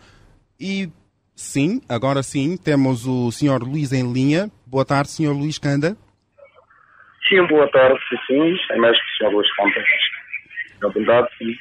E 0.59 0.89
sim, 1.33 1.79
agora 1.87 2.21
sim, 2.21 2.57
temos 2.57 3.07
o 3.07 3.31
Sr. 3.31 3.63
Luís 3.63 3.93
em 3.93 4.11
linha. 4.11 4.51
Boa 4.67 4.83
tarde, 4.83 5.09
Sr. 5.09 5.31
Luís 5.31 5.57
Canda. 5.57 5.95
Sim, 7.29 7.47
boa 7.47 7.71
tarde, 7.71 7.97
sim, 8.09 8.17
sim. 8.27 8.57
É 8.71 8.77
mais 8.79 8.97
que 8.97 9.23
o 9.23 9.29
Sr. 9.29 9.33
Luís 9.33 9.55
Contas. 9.55 9.85
À 10.83 10.87
vontade, 10.89 11.27
sim. 11.37 11.55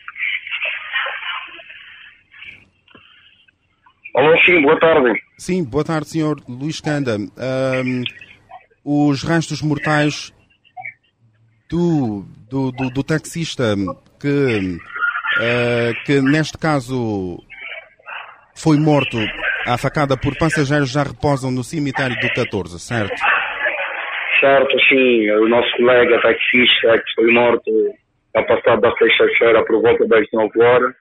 Alô, 4.16 4.36
sim, 4.44 4.60
boa 4.62 4.80
tarde. 4.80 5.22
Sim, 5.38 5.62
boa 5.62 5.84
tarde, 5.84 6.08
Sr. 6.08 6.42
Luís 6.48 6.80
Canda. 6.80 7.18
Um, 7.18 8.02
os 8.84 9.22
restos 9.22 9.62
mortais 9.62 10.32
do, 11.70 12.24
do, 12.50 12.72
do, 12.72 12.90
do 12.90 13.04
taxista 13.04 13.74
que, 14.20 14.76
uh, 15.38 16.04
que, 16.04 16.20
neste 16.20 16.58
caso, 16.58 17.38
foi 18.54 18.76
morto 18.76 19.18
à 19.66 19.78
facada 19.78 20.16
por 20.16 20.36
passageiros 20.36 20.90
já 20.90 21.02
reposam 21.02 21.50
no 21.50 21.62
cemitério 21.64 22.16
do 22.20 22.28
14, 22.34 22.78
certo? 22.78 23.14
Certo, 24.40 24.76
sim. 24.88 25.30
O 25.30 25.48
nosso 25.48 25.70
colega 25.76 26.20
taxista 26.20 26.98
que 26.98 27.14
foi 27.14 27.32
morto 27.32 27.70
a 28.34 28.42
passar 28.42 28.80
da 28.80 28.90
sexta-feira 28.96 29.64
por 29.64 29.80
volta 29.80 30.06
das 30.08 30.26
9 30.32 30.62
horas 30.62 30.94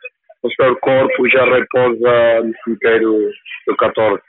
o 0.44 0.52
seu 0.54 0.76
corpo 0.78 1.30
já 1.30 1.44
repousa 1.46 2.42
no 2.44 2.54
cemitério 2.64 3.30
do 3.68 3.76
14 3.78 4.22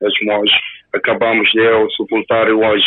das 0.00 0.12
Mãos. 0.22 0.50
Acabamos 0.96 1.48
de 1.52 1.60
o 1.60 1.90
sepultar 1.90 2.48
hoje. 2.48 2.86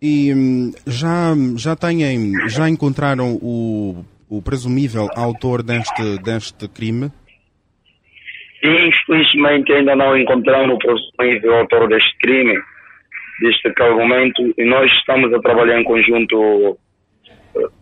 E 0.00 0.32
hum, 0.32 0.72
já, 0.86 1.34
já 1.56 1.74
têm, 1.74 2.32
já 2.48 2.68
encontraram 2.68 3.34
o, 3.42 4.04
o 4.30 4.42
presumível 4.42 5.08
autor 5.16 5.62
deste, 5.62 6.22
deste 6.22 6.68
crime? 6.68 7.10
Infelizmente 8.62 9.72
ainda 9.72 9.94
não 9.96 10.16
encontramos 10.16 10.74
o 10.74 10.78
presumível 10.78 11.54
autor 11.54 11.88
deste 11.88 12.16
crime, 12.18 12.58
deste 13.40 13.72
momento, 13.96 14.54
e 14.56 14.64
nós 14.64 14.90
estamos 14.92 15.32
a 15.32 15.40
trabalhar 15.40 15.80
em 15.80 15.84
conjunto 15.84 16.78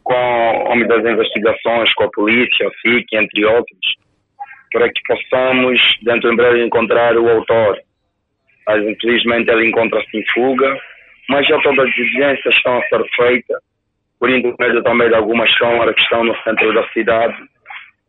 com 0.04 0.14
o 0.14 0.70
Homem 0.70 0.86
das 0.86 1.04
Investigações, 1.04 1.92
com 1.94 2.04
a 2.04 2.10
polícia, 2.10 2.68
a 2.68 2.70
FIC, 2.80 3.16
entre 3.16 3.44
outros, 3.44 3.96
para 4.72 4.88
que 4.88 5.00
possamos, 5.06 5.80
dentro 6.02 6.32
em 6.32 6.36
breve, 6.36 6.64
encontrar 6.64 7.16
o 7.16 7.28
autor. 7.28 7.78
Mas, 8.66 8.82
infelizmente, 8.84 9.50
ele 9.50 9.68
encontra-se 9.68 10.16
em 10.16 10.24
fuga, 10.32 10.78
mas 11.28 11.46
já 11.46 11.60
todas 11.60 11.86
as 11.86 11.94
diligências 11.94 12.54
estão 12.54 12.78
a 12.78 12.88
ser 12.88 13.04
feitas, 13.16 13.62
por 14.18 14.30
intermédio 14.30 14.82
também 14.82 15.08
de 15.08 15.14
algumas 15.14 15.52
câmaras 15.58 15.94
que 15.94 16.02
estão 16.02 16.24
no 16.24 16.36
centro 16.42 16.72
da 16.74 16.88
cidade. 16.88 17.36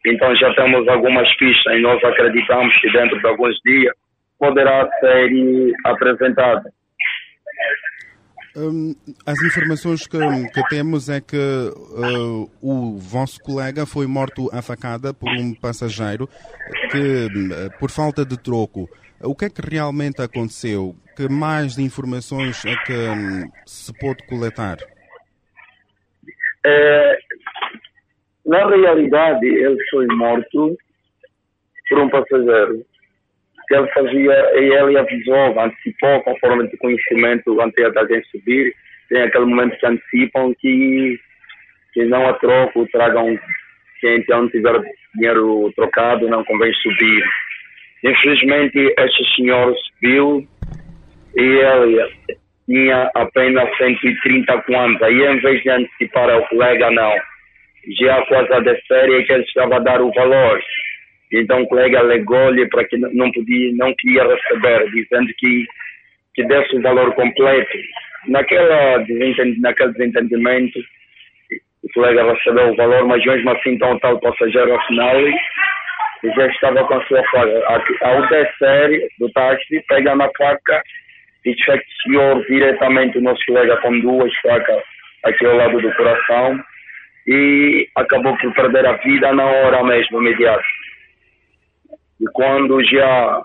Então, 0.06 0.36
já 0.36 0.54
temos 0.54 0.88
algumas 0.88 1.32
pistas 1.36 1.76
e 1.76 1.80
nós 1.80 2.04
acreditamos 2.04 2.76
que, 2.80 2.92
dentro 2.92 3.20
de 3.20 3.28
alguns 3.28 3.56
dias, 3.66 3.94
poderá 4.40 4.88
ser 5.00 5.32
apresentado. 5.86 6.64
Hum, 8.60 8.96
as 9.24 9.40
informações 9.44 10.08
que, 10.08 10.18
que, 10.18 10.70
temos 10.70 11.10
é 11.10 11.22
que 11.22 11.38
uh, 11.38 12.50
o 12.60 12.98
vosso 12.98 13.40
colega 13.40 13.86
foi 13.86 14.08
morto 14.08 14.50
à 14.52 14.64
facada 14.64 15.14
por 15.14 15.30
um 15.30 15.54
passageiro 15.54 16.28
que, 16.90 17.28
uh, 17.28 17.80
por 17.80 17.92
falta 17.92 18.26
de 18.26 18.36
troco. 18.36 18.90
O 19.22 19.36
que 19.36 19.46
é 19.46 19.50
que 19.50 19.62
realmente 19.62 20.24
aconteceu? 20.24 20.96
Que 21.16 21.30
mais 21.30 21.78
informações 21.78 22.66
é 22.66 22.76
que 22.78 22.94
um, 22.94 23.48
se 23.64 23.94
pôde 24.00 24.26
coletar? 24.26 24.78
É, 26.66 27.18
na 28.44 28.68
realidade, 28.68 29.46
ele 29.46 29.78
foi 29.92 30.08
morto 30.08 30.76
por 31.90 32.00
um 32.00 32.10
passageiro 32.10 32.84
que 33.68 33.76
ele 33.76 33.88
fazia, 33.88 34.52
e 34.56 34.74
ele 34.74 34.98
avisou, 34.98 35.60
antecipou, 35.60 36.22
conforme 36.22 36.68
de 36.68 36.78
conhecimento, 36.78 37.60
antes 37.62 37.94
da 37.94 38.06
gente 38.06 38.28
subir, 38.30 38.74
tem 39.10 39.22
aquele 39.22 39.46
momento 39.46 39.78
que 39.78 39.86
antecipam 39.86 40.54
que, 40.60 41.20
que 41.94 42.06
não 42.06 42.28
há 42.28 42.34
troco, 42.34 42.88
tragam, 42.92 43.38
quem 44.00 44.18
então 44.18 44.50
tiver 44.50 44.80
dinheiro 45.16 45.72
trocado, 45.75 46.30
não 46.30 46.44
convém 46.44 46.74
subir. 46.74 47.24
Infelizmente, 48.03 48.94
este 48.98 49.36
senhor 49.36 49.75
subiu 49.75 50.48
e 51.36 51.42
ele 51.42 52.08
tinha 52.68 53.10
apenas 53.16 53.75
130 53.77 54.62
quantos. 54.64 55.01
Aí, 55.01 55.22
em 55.22 55.40
vez 55.40 55.62
de 55.64 55.70
antecipar 55.70 56.30
ao 56.30 56.46
colega, 56.48 56.92
não. 56.92 57.14
Já 58.00 58.22
quase 58.25 58.53
a 58.53 58.60
descer, 58.60 59.10
é 59.10 59.24
que 59.24 59.34
ele 59.34 59.44
estava 59.44 59.77
a 59.77 59.80
dar 59.80 60.01
o 60.01 60.12
valor. 60.12 60.62
Então 61.31 61.61
o 61.61 61.68
colega 61.68 62.00
alegou-lhe 62.00 62.68
para 62.70 62.85
que 62.85 62.98
não 62.98 63.31
podia, 63.31 63.74
não 63.74 63.94
queria 63.96 64.24
receber, 64.24 64.90
dizendo 64.92 65.27
que 65.37 65.66
que 66.35 66.44
desse 66.44 66.75
o 66.75 66.81
valor 66.81 67.13
completo. 67.16 67.77
Naquela 68.27 69.03
naquele 69.59 69.92
desentendimento, 69.94 70.79
o 71.83 71.90
colega 71.94 72.31
recebeu 72.31 72.70
o 72.70 72.75
valor, 72.75 73.07
mas 73.07 73.25
mesmo 73.25 73.50
assim 73.50 73.72
então 73.72 73.94
o 73.94 74.00
tal 74.00 74.20
passageiro 74.20 74.75
afinal 74.75 75.16
já 76.35 76.48
estava 76.48 76.83
com 76.85 76.94
a 76.94 77.05
sua 77.05 77.24
faca. 77.31 77.81
Ao 78.01 78.27
descer 78.27 79.07
do 79.20 79.29
táxi, 79.31 79.83
pega 79.87 80.16
na 80.16 80.29
faca 80.37 80.81
e 81.46 81.51
infecciou 81.51 82.44
diretamente 82.46 83.18
o 83.18 83.22
nosso 83.22 83.44
colega 83.46 83.77
com 83.77 84.00
duas 84.00 84.33
facas 84.37 84.83
aqui 85.24 85.46
ao 85.46 85.55
lado 85.55 85.79
do 85.79 85.94
coração 85.94 86.59
e 87.27 87.87
acabou 87.96 88.35
por 88.37 88.53
perder 88.53 88.85
a 88.85 88.94
vida 88.94 89.33
na 89.33 89.46
hora 89.46 89.83
mesmo, 89.83 90.22
imediata. 90.22 90.63
E 92.20 92.25
quando 92.34 92.84
já 92.86 93.44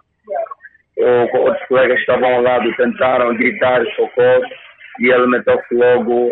outros 0.98 1.66
colegas 1.68 1.98
estavam 2.00 2.34
ao 2.34 2.42
lado 2.42 2.74
tentaram 2.76 3.36
gritar 3.36 3.84
socorro 3.96 4.44
e 5.00 5.10
ele 5.10 5.26
meteu-se 5.26 5.74
logo 5.74 6.30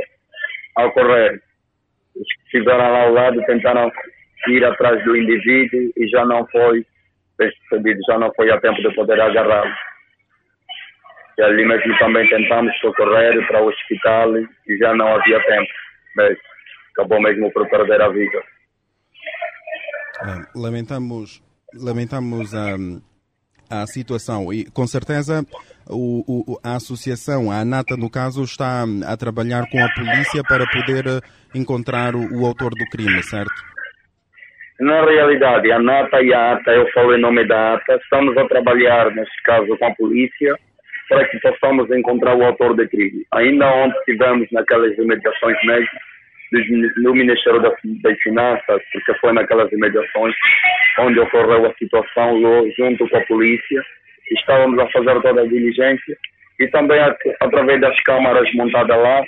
ao 0.76 0.92
correr. 0.92 1.42
Os 2.16 2.26
que 2.26 2.42
estiveram 2.44 2.92
lá 2.92 3.02
ao 3.02 3.12
lado 3.12 3.42
tentaram 3.46 3.90
ir 4.48 4.64
atrás 4.64 5.02
do 5.04 5.16
indivíduo 5.16 5.92
e 5.96 6.08
já 6.08 6.24
não 6.24 6.46
foi 6.48 6.84
percebido, 7.36 8.00
já 8.08 8.18
não 8.18 8.32
foi 8.34 8.50
a 8.50 8.60
tempo 8.60 8.80
de 8.82 8.94
poder 8.94 9.20
agarrá-lo. 9.20 9.72
E 11.38 11.42
ali 11.42 11.64
mesmo 11.64 11.96
também 11.98 12.28
tentamos 12.28 12.76
socorrer 12.80 13.46
para 13.46 13.62
o 13.62 13.68
hospital 13.68 14.36
e 14.36 14.76
já 14.78 14.94
não 14.94 15.16
havia 15.16 15.42
tempo. 15.44 15.72
Mas 16.16 16.36
acabou 16.92 17.20
mesmo 17.20 17.50
por 17.52 17.68
perder 17.68 18.02
a 18.02 18.08
vida. 18.08 18.42
É, 20.22 20.58
lamentamos 20.58 21.42
lamentamos 21.74 22.54
a, 22.54 22.76
a 23.70 23.86
situação 23.86 24.52
e 24.52 24.64
com 24.70 24.86
certeza 24.86 25.44
o, 25.88 26.24
o, 26.26 26.60
a 26.62 26.76
associação, 26.76 27.50
a 27.50 27.60
ANATA 27.60 27.96
no 27.96 28.10
caso, 28.10 28.42
está 28.42 28.84
a 29.06 29.16
trabalhar 29.16 29.64
com 29.70 29.82
a 29.82 29.88
polícia 29.92 30.42
para 30.48 30.66
poder 30.66 31.04
encontrar 31.54 32.14
o, 32.14 32.40
o 32.40 32.46
autor 32.46 32.70
do 32.70 32.84
crime, 32.90 33.22
certo? 33.22 33.70
Na 34.80 35.04
realidade, 35.04 35.70
a 35.70 35.76
ANATA 35.76 36.22
e 36.22 36.32
a 36.32 36.52
ATA, 36.54 36.70
eu 36.70 36.90
falo 36.92 37.14
em 37.14 37.20
nome 37.20 37.46
da 37.46 37.74
ATA, 37.74 37.96
estamos 38.02 38.36
a 38.38 38.48
trabalhar, 38.48 39.14
neste 39.14 39.42
caso, 39.42 39.76
com 39.76 39.84
a 39.84 39.94
polícia 39.94 40.56
para 41.10 41.28
que 41.28 41.38
possamos 41.40 41.90
encontrar 41.90 42.36
o 42.36 42.44
autor 42.44 42.74
do 42.74 42.88
crime. 42.88 43.26
Ainda 43.34 43.66
ontem 43.66 43.98
estivemos 43.98 44.48
naquelas 44.52 44.96
imediações 44.96 45.56
no 46.96 47.12
Ministério 47.12 47.60
das, 47.60 47.74
Finanças, 48.22 48.80
porque 48.92 49.14
foi 49.20 49.32
naquelas 49.32 49.70
imediações 49.72 50.34
onde 51.00 51.20
ocorreu 51.20 51.66
a 51.66 51.74
situação, 51.74 52.40
junto 52.76 53.08
com 53.08 53.16
a 53.16 53.26
polícia. 53.26 53.82
Estávamos 54.32 54.78
a 54.78 54.86
fazer 54.88 55.20
toda 55.22 55.42
a 55.42 55.46
diligência 55.46 56.16
e 56.60 56.68
também 56.68 57.00
através 57.40 57.80
das 57.80 57.98
câmaras 58.02 58.48
montadas 58.54 58.96
lá, 58.96 59.22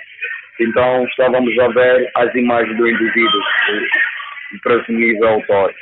então 0.61 1.05
estávamos 1.07 1.59
a 1.59 1.69
ver 1.69 2.11
as 2.15 2.35
imagens 2.35 2.77
do 2.77 2.89
indivíduo, 2.89 3.41
o 4.55 4.61
presumível 4.63 5.29
autor. 5.29 5.75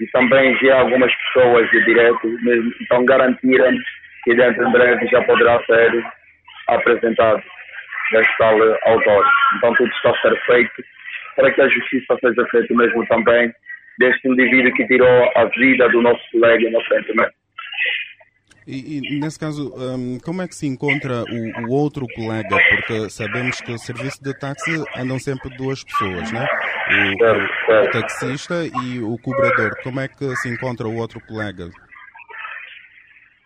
E 0.00 0.06
também 0.08 0.56
já 0.58 0.78
algumas 0.78 1.12
pessoas 1.14 1.70
de 1.70 1.84
direito 1.84 2.26
mesmo, 2.42 2.72
então 2.80 3.04
garantiram 3.04 3.76
que 4.24 4.34
dentro 4.34 4.64
de 4.64 4.72
breve 4.72 5.06
já 5.08 5.22
poderá 5.22 5.62
ser 5.64 6.04
apresentado 6.68 7.42
deste 8.12 8.38
tal 8.38 8.56
autor. 8.86 9.26
Então 9.56 9.74
tudo 9.74 9.90
está 9.90 10.10
a 10.10 10.20
ser 10.20 10.40
feito 10.46 10.84
para 11.36 11.50
que 11.50 11.60
a 11.60 11.68
justiça 11.68 12.16
seja 12.20 12.46
feita 12.50 12.74
mesmo 12.74 13.06
também 13.06 13.52
deste 13.98 14.28
indivíduo 14.28 14.72
que 14.74 14.86
tirou 14.86 15.30
a 15.36 15.44
vida 15.56 15.88
do 15.88 16.02
nosso 16.02 16.22
colega 16.32 16.68
inocentemente. 16.68 17.34
E, 18.66 18.98
e, 18.98 19.18
nesse 19.18 19.40
caso, 19.40 19.74
um, 19.76 20.18
como 20.24 20.40
é 20.40 20.46
que 20.46 20.54
se 20.54 20.66
encontra 20.66 21.24
o, 21.24 21.66
o, 21.66 21.72
outro 21.72 22.06
colega? 22.14 22.56
Porque 22.70 23.10
sabemos 23.10 23.60
que 23.60 23.72
o 23.72 23.78
serviço 23.78 24.22
de 24.22 24.38
táxi 24.38 24.70
andam 24.96 25.18
sempre 25.18 25.50
duas 25.56 25.82
pessoas, 25.82 26.30
né? 26.30 26.46
O, 26.46 27.18
certo, 27.18 27.66
certo. 27.66 27.88
o 27.88 28.00
taxista 28.00 28.54
e 28.84 29.00
o 29.00 29.18
cobrador. 29.18 29.72
Como 29.82 29.98
é 29.98 30.06
que 30.06 30.36
se 30.36 30.48
encontra 30.48 30.86
o 30.86 30.96
outro 30.96 31.20
colega? 31.26 31.70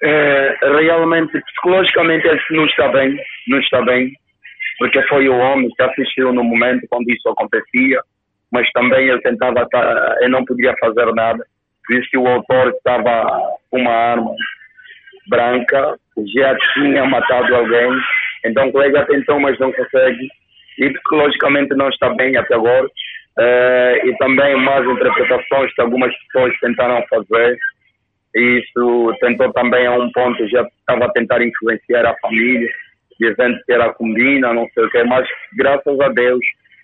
É, 0.03 0.55
realmente, 0.61 1.41
psicologicamente, 1.41 2.27
ele 2.27 2.41
não 2.51 2.67
está 2.67 2.89
bem, 2.89 3.17
não 3.49 3.59
está 3.61 3.83
bem, 3.83 4.13
porque 4.79 5.03
foi 5.09 5.29
o 5.31 5.39
homem 5.39 5.71
que 5.75 5.83
assistiu 5.83 6.33
no 6.35 6.45
momento 6.45 6.87
quando 6.91 7.09
isso 7.09 7.27
acontecia, 7.31 8.01
mas 8.53 8.71
também 8.73 9.09
ele 9.09 9.21
tentava, 9.23 9.67
ele 10.21 10.29
não 10.29 10.45
podia 10.45 10.75
fazer 10.79 11.07
nada, 11.15 11.45
visto 11.89 12.11
que 12.11 12.19
o 12.19 12.27
autor 12.27 12.69
estava 12.69 13.27
com 13.71 13.81
uma 13.81 13.93
arma 13.93 14.35
branca, 15.29 15.97
já 16.35 16.57
tinha 16.75 17.05
matado 17.05 17.55
alguém, 17.55 17.91
então 18.45 18.69
o 18.69 18.73
colega 18.73 19.07
tentou, 19.07 19.41
mas 19.41 19.59
não 19.59 19.73
consegue, 19.73 20.29
e 20.79 20.91
psicologicamente 20.91 21.75
não 21.75 21.89
está 21.89 22.11
bem 22.11 22.37
até 22.37 22.55
agora, 22.55 22.87
uh, 22.87 24.07
e 24.07 24.17
também 24.19 24.57
mais 24.57 24.87
interpretações 24.87 25.73
que 25.75 25.83
algumas 25.83 26.15
pessoas 26.27 26.55
tentaram 26.61 27.05
fazer, 27.09 27.59
e 28.35 28.61
isso 28.61 29.17
tentou 29.21 29.53
também 29.53 29.87
a 29.87 29.93
um 29.93 30.11
ponto, 30.13 30.49
já 30.49 30.63
estava 30.63 31.07
a 31.07 31.13
tentar 31.13 31.43
influenciar 31.43 32.07
a 32.07 32.17
família, 32.19 32.69
dizendo 33.19 33.59
que 33.65 33.73
era 33.73 33.93
combina, 33.95 34.53
não 34.53 34.69
sei 34.75 34.85
o 34.85 34.91
que, 34.91 35.03
mas 35.05 35.27
graças 35.57 36.01
a 36.01 36.09
Deus 36.09 36.41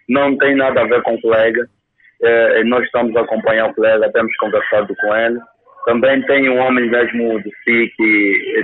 não 0.09 0.37
tem 0.38 0.57
nada 0.57 0.81
a 0.81 0.87
ver 0.87 1.03
com 1.03 1.15
o 1.15 1.21
colega, 1.21 1.69
uh, 2.23 2.65
nós 2.65 2.85
estamos 2.85 3.15
a 3.17 3.21
acompanhar 3.21 3.71
o 3.71 3.75
colega, 3.75 4.12
temos 4.12 4.35
conversado 4.37 4.95
com 5.01 5.17
ele, 5.17 5.41
também 5.85 6.23
tem 6.23 6.49
um 6.49 6.59
homem 6.59 6.88
mesmo 6.88 7.43
de 7.43 7.51
SIC, 7.65 7.97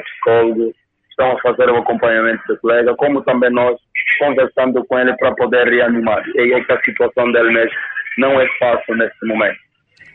psicólogo, 0.02 0.72
estão 1.10 1.32
a 1.32 1.40
fazer 1.40 1.68
o 1.68 1.76
acompanhamento 1.76 2.42
do 2.46 2.58
colega, 2.58 2.94
como 2.94 3.22
também 3.22 3.50
nós 3.50 3.76
conversando 4.18 4.84
com 4.86 4.98
ele 4.98 5.16
para 5.16 5.34
poder 5.34 5.68
reanimar. 5.68 6.22
E 6.34 6.52
é 6.52 6.64
que 6.64 6.72
a 6.72 6.80
situação 6.82 7.32
dele 7.32 7.50
mesmo 7.50 7.76
não 8.18 8.40
é 8.40 8.46
fácil 8.58 8.96
neste 8.96 9.26
momento. 9.26 9.58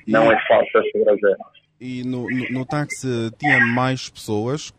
Não 0.08 0.32
e, 0.32 0.36
é 0.36 0.40
fácil 0.48 0.82
esse 0.82 1.04
trazer. 1.04 1.36
E 1.80 2.04
no, 2.06 2.30
no, 2.30 2.60
no 2.60 2.66
táxi 2.66 3.30
tinha 3.38 3.60
mais 3.60 4.10
pessoas? 4.10 4.74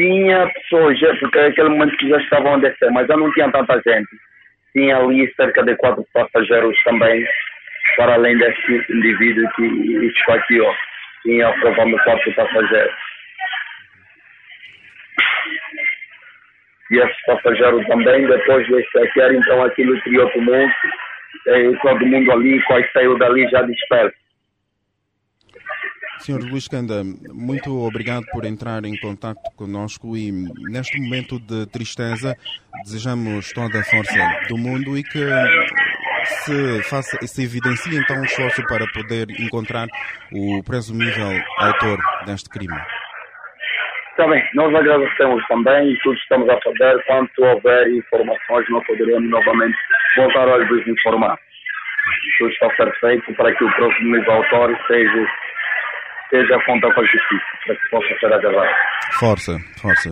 Tinha 0.00 0.50
pessoas, 0.54 0.98
porque 1.18 1.38
naquele 1.38 1.68
momento 1.68 1.94
que 1.98 2.08
já 2.08 2.16
estavam 2.16 2.54
a 2.54 2.58
descer, 2.58 2.90
mas 2.90 3.06
já 3.06 3.18
não 3.18 3.30
tinha 3.34 3.52
tanta 3.52 3.74
gente. 3.86 4.08
Tinha 4.72 4.96
ali 4.96 5.30
cerca 5.34 5.62
de 5.62 5.76
quatro 5.76 6.06
passageiros 6.14 6.74
também 6.84 7.22
para 7.96 8.14
além 8.14 8.38
deste 8.38 8.86
indivíduo 8.90 9.46
que 9.56 9.66
esfaqueou. 10.06 10.74
Tinha 11.22 11.52
provavelmente 11.52 12.02
quatro 12.04 12.34
passageiros. 12.34 12.94
E 16.92 16.98
esses 16.98 17.22
passageiros 17.26 17.86
também, 17.86 18.26
depois 18.26 18.66
de 18.68 18.80
esfaquear, 18.80 19.34
então 19.34 19.62
aquilo 19.64 20.00
criou 20.00 20.30
tumulto. 20.30 20.74
E 21.46 21.76
todo 21.82 22.06
mundo 22.06 22.32
ali, 22.32 22.58
quase 22.62 22.90
saiu 22.94 23.18
dali 23.18 23.46
já 23.50 23.60
disperso. 23.60 24.16
Senhor 26.20 26.42
Luís 26.42 26.68
Canda, 26.68 27.02
muito 27.32 27.70
obrigado 27.86 28.24
por 28.32 28.44
entrar 28.44 28.84
em 28.84 28.96
contato 29.00 29.40
conosco 29.56 30.16
e 30.16 30.30
neste 30.70 31.00
momento 31.00 31.38
de 31.40 31.66
tristeza 31.66 32.36
desejamos 32.84 33.52
toda 33.52 33.80
a 33.80 33.84
força 33.84 34.18
do 34.48 34.58
mundo 34.58 34.98
e 34.98 35.02
que 35.02 35.18
se, 36.24 36.82
faça, 36.82 37.18
se 37.26 37.42
evidencie 37.42 37.96
então 37.96 38.16
um 38.20 38.24
esforço 38.24 38.62
para 38.66 38.86
poder 38.92 39.30
encontrar 39.40 39.88
o 40.32 40.62
presumível 40.62 41.40
autor 41.58 41.98
deste 42.26 42.48
crime. 42.50 42.78
Está 44.10 44.28
bem, 44.28 44.44
nós 44.54 44.74
agradecemos 44.74 45.42
também 45.48 45.92
e 45.92 45.98
tudo 46.00 46.18
estamos 46.18 46.48
a 46.50 46.60
fazer. 46.60 47.02
Quanto 47.06 47.42
houver 47.42 47.88
informações, 47.88 48.68
nós 48.68 48.86
poderemos 48.86 49.30
novamente 49.30 49.76
voltar 50.16 50.46
a 50.46 50.58
vos 50.68 50.86
informar. 50.86 51.38
Tudo 52.38 52.50
está 52.50 52.68
perfeito 52.70 53.32
para 53.34 53.54
que 53.54 53.64
o 53.64 53.72
presumível 53.72 54.32
autor 54.32 54.78
seja, 54.86 55.26
seja 56.30 56.56
a 56.56 56.64
conta 56.64 56.92
com 56.94 57.00
a 57.00 57.04
justiça, 57.04 57.44
para 57.66 57.76
que 57.76 57.90
possa 57.90 58.18
ser 58.20 58.32
agarrado. 58.32 58.74
Força, 59.12 59.58
força. 59.76 60.10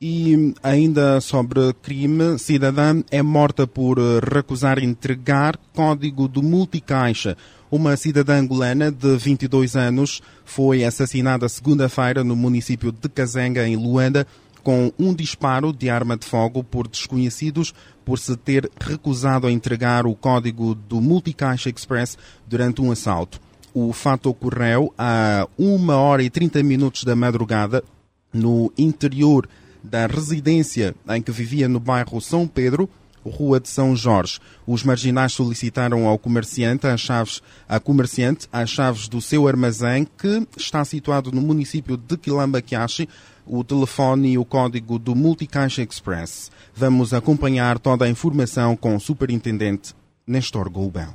E 0.00 0.54
ainda 0.62 1.20
sobre 1.20 1.72
crime, 1.82 2.38
cidadã 2.38 3.02
é 3.10 3.20
morta 3.20 3.66
por 3.66 3.98
recusar 4.32 4.78
entregar 4.78 5.56
código 5.74 6.28
do 6.28 6.40
multicaixa. 6.40 7.36
Uma 7.68 7.96
cidadã 7.96 8.38
angolana 8.38 8.92
de 8.92 9.16
22 9.16 9.74
anos 9.74 10.22
foi 10.44 10.84
assassinada 10.84 11.48
segunda-feira 11.48 12.22
no 12.22 12.36
município 12.36 12.92
de 12.92 13.08
Cazenga, 13.08 13.66
em 13.66 13.76
Luanda, 13.76 14.24
com 14.68 14.92
um 14.98 15.14
disparo 15.14 15.72
de 15.72 15.88
arma 15.88 16.14
de 16.14 16.26
fogo 16.26 16.62
por 16.62 16.86
desconhecidos 16.86 17.72
por 18.04 18.18
se 18.18 18.36
ter 18.36 18.70
recusado 18.78 19.46
a 19.46 19.50
entregar 19.50 20.06
o 20.06 20.14
código 20.14 20.74
do 20.74 21.00
Multicaixa 21.00 21.70
Express 21.70 22.18
durante 22.46 22.82
um 22.82 22.92
assalto. 22.92 23.40
O 23.72 23.94
fato 23.94 24.28
ocorreu 24.28 24.92
a 24.98 25.48
1 25.58 25.88
hora 25.88 26.22
e 26.22 26.28
30 26.28 26.62
minutos 26.62 27.02
da 27.02 27.16
madrugada 27.16 27.82
no 28.30 28.70
interior 28.76 29.48
da 29.82 30.06
residência 30.06 30.94
em 31.08 31.22
que 31.22 31.32
vivia 31.32 31.66
no 31.66 31.80
bairro 31.80 32.20
São 32.20 32.46
Pedro, 32.46 32.90
Rua 33.24 33.58
de 33.58 33.70
São 33.70 33.96
Jorge. 33.96 34.38
Os 34.66 34.82
marginais 34.82 35.32
solicitaram 35.32 36.06
ao 36.06 36.18
comerciante 36.18 36.86
as 36.86 37.00
chaves, 37.00 37.40
a 37.66 37.80
comerciante 37.80 38.46
as 38.52 38.68
chaves 38.68 39.08
do 39.08 39.22
seu 39.22 39.48
armazém, 39.48 40.06
que 40.18 40.46
está 40.58 40.84
situado 40.84 41.32
no 41.32 41.40
município 41.40 41.96
de 41.96 42.18
Quilambaquiaxi, 42.18 43.08
o 43.48 43.64
telefone 43.64 44.32
e 44.32 44.38
o 44.38 44.44
código 44.44 44.98
do 44.98 45.14
Multicaixa 45.14 45.82
Express. 45.82 46.50
Vamos 46.74 47.12
acompanhar 47.14 47.78
toda 47.78 48.04
a 48.04 48.08
informação 48.08 48.76
com 48.76 48.94
o 48.94 49.00
superintendente 49.00 49.94
Nestor 50.26 50.70
Goubel. 50.70 51.08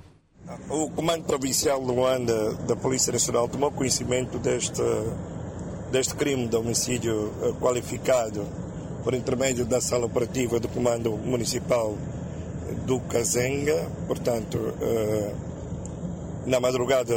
O 0.69 0.89
Comando 0.89 1.23
Provincial 1.23 1.79
de 1.79 1.87
Luanda 1.87 2.53
da 2.67 2.75
Polícia 2.75 3.13
Nacional 3.13 3.47
tomou 3.47 3.71
conhecimento 3.71 4.37
deste 4.37 4.81
deste 5.93 6.15
crime 6.15 6.47
de 6.47 6.55
homicídio 6.55 7.31
eh, 7.43 7.53
qualificado 7.61 8.43
por 9.03 9.13
intermédio 9.13 9.63
da 9.63 9.79
sala 9.79 10.07
operativa 10.07 10.59
do 10.59 10.67
Comando 10.67 11.11
Municipal 11.11 11.95
do 12.87 12.99
Cazenga, 13.01 13.91
portanto, 14.07 14.57
eh, 14.81 15.33
na 16.47 16.59
madrugada 16.59 17.13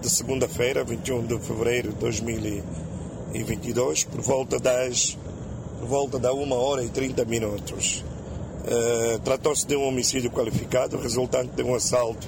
de 0.00 0.10
segunda-feira, 0.10 0.84
21 0.84 1.26
de 1.26 1.38
fevereiro 1.38 1.92
de 1.94 2.06
2022, 3.32 4.04
por 4.04 4.20
volta 4.20 4.58
das 4.58 5.16
por 5.78 5.86
volta 5.86 6.18
da 6.18 6.32
1 6.32 6.52
hora 6.52 6.82
e 6.82 6.88
30 6.88 7.24
minutos. 7.24 8.04
Eh, 8.66 9.18
tratou-se 9.22 9.66
de 9.66 9.76
um 9.76 9.86
homicídio 9.86 10.30
qualificado 10.30 10.98
resultante 10.98 11.54
de 11.54 11.62
um 11.62 11.74
assalto 11.74 12.26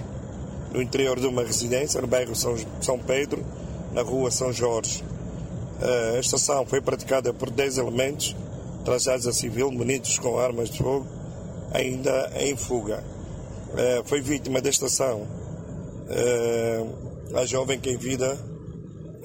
no 0.73 0.81
interior 0.81 1.19
de 1.19 1.27
uma 1.27 1.43
residência 1.43 2.01
no 2.01 2.07
bairro 2.07 2.35
São, 2.37 2.55
São 2.81 2.99
Pedro, 2.99 3.45
na 3.93 4.03
rua 4.03 4.31
São 4.31 4.53
Jorge. 4.53 5.03
Eh, 5.83 6.19
esta 6.19 6.37
ação 6.37 6.65
foi 6.65 6.81
praticada 6.81 7.33
por 7.35 7.51
10 7.51 7.79
elementos 7.79 8.37
trajados 8.85 9.27
a 9.27 9.33
civil, 9.33 9.71
munidos 9.73 10.19
com 10.19 10.39
armas 10.39 10.71
de 10.71 10.79
fogo, 10.79 11.07
ainda 11.73 12.31
em 12.37 12.57
fuga. 12.57 13.03
Eh, 13.77 14.03
foi 14.05 14.21
vítima 14.21 14.61
desta 14.61 14.87
ação 14.87 15.27
a 17.35 17.45
jovem 17.47 17.79
que 17.79 17.89
em 17.89 17.97
vida, 17.97 18.37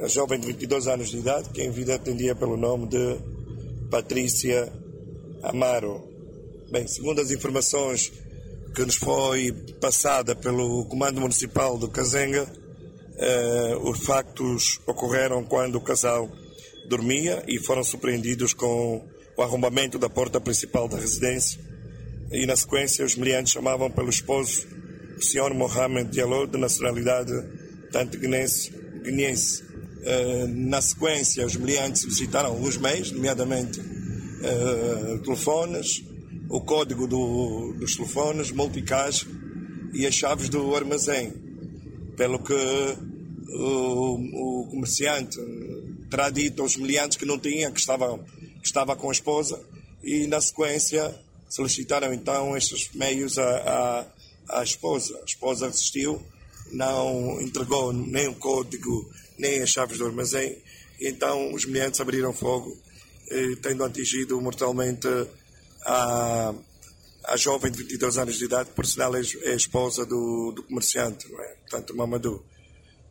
a 0.01 0.07
jovem 0.07 0.39
de 0.39 0.47
22 0.47 0.87
anos 0.87 1.09
de 1.09 1.17
idade, 1.17 1.49
que 1.49 1.61
em 1.61 1.71
vida 1.71 1.95
atendia 1.95 2.35
pelo 2.35 2.57
nome 2.57 2.87
de 2.87 3.17
Patrícia 3.89 4.71
Amaro. 5.41 6.03
Bem, 6.69 6.85
segundo 6.87 7.21
as 7.21 7.31
informações 7.31 8.11
que 8.75 8.83
nos 8.83 8.95
foi 8.95 9.53
passada 9.79 10.35
pelo 10.35 10.85
Comando 10.85 11.21
Municipal 11.21 11.77
do 11.77 11.87
Cazenga, 11.87 12.45
os 13.83 13.99
factos 13.99 14.81
ocorreram 14.85 15.43
quando 15.45 15.75
o 15.75 15.81
casal 15.81 16.29
dormia 16.89 17.43
e 17.47 17.57
foram 17.59 17.83
surpreendidos 17.83 18.53
com 18.53 19.07
o 19.37 19.41
arrombamento 19.41 19.97
da 19.97 20.09
porta 20.09 20.41
principal 20.41 20.89
da 20.89 20.97
residência. 20.97 21.59
E 22.31 22.45
na 22.45 22.55
sequência, 22.55 23.05
os 23.05 23.15
meliantes 23.15 23.53
chamavam 23.53 23.89
pelo 23.89 24.09
esposo, 24.09 24.67
o 25.17 25.21
senhor 25.21 25.53
Mohamed 25.53 26.09
Diallo, 26.11 26.47
de 26.47 26.57
nacionalidade 26.57 27.31
tanto 27.91 28.17
guinense. 28.17 28.71
guinense. 29.03 29.63
Uh, 30.05 30.47
na 30.47 30.81
sequência, 30.81 31.45
os 31.45 31.55
meliantes 31.55 32.03
solicitaram 32.03 32.49
alguns 32.49 32.77
meios, 32.77 33.11
nomeadamente 33.11 33.79
uh, 33.79 35.19
telefones, 35.23 36.03
o 36.47 36.61
código 36.61 37.07
do, 37.07 37.73
dos 37.79 37.95
telefones, 37.95 38.51
multicaixa 38.51 39.25
e 39.93 40.05
as 40.05 40.13
chaves 40.13 40.47
do 40.47 40.75
armazém. 40.75 41.33
Pelo 42.15 42.39
que 42.39 42.53
o, 42.53 44.61
o 44.61 44.67
comerciante 44.67 45.37
terá 46.09 46.29
dito 46.29 46.61
aos 46.61 46.77
meliantes 46.77 47.17
que 47.17 47.25
não 47.25 47.39
tinha, 47.39 47.71
que 47.71 47.79
estava, 47.79 48.17
que 48.17 48.67
estava 48.67 48.95
com 48.95 49.09
a 49.09 49.11
esposa, 49.11 49.59
e 50.03 50.27
na 50.27 50.39
sequência 50.39 51.13
solicitaram 51.49 52.13
então 52.13 52.55
estes 52.55 52.91
meios 52.93 53.39
à, 53.39 54.05
à, 54.49 54.59
à 54.59 54.63
esposa. 54.63 55.17
A 55.19 55.25
esposa 55.25 55.67
resistiu 55.67 56.21
não 56.71 57.39
entregou 57.41 57.93
nem 57.93 58.27
o 58.27 58.35
código, 58.35 59.09
nem 59.37 59.61
as 59.61 59.69
chaves 59.69 59.97
do 59.97 60.05
armazém. 60.05 60.57
Então 60.99 61.53
os 61.53 61.65
meliantes 61.65 61.99
abriram 61.99 62.33
fogo, 62.33 62.77
eh, 63.29 63.55
tendo 63.61 63.83
atingido 63.83 64.39
mortalmente 64.41 65.07
a, 65.85 66.53
a 67.25 67.37
jovem 67.37 67.71
de 67.71 67.77
22 67.77 68.17
anos 68.17 68.37
de 68.37 68.45
idade, 68.45 68.69
por 68.71 68.85
sinal 68.85 69.15
é, 69.15 69.21
é 69.43 69.51
a 69.51 69.55
esposa 69.55 70.05
do, 70.05 70.51
do 70.51 70.63
comerciante, 70.63 71.31
não 71.31 71.41
é? 71.41 71.55
portanto 71.61 71.95
Mamadou. 71.95 72.43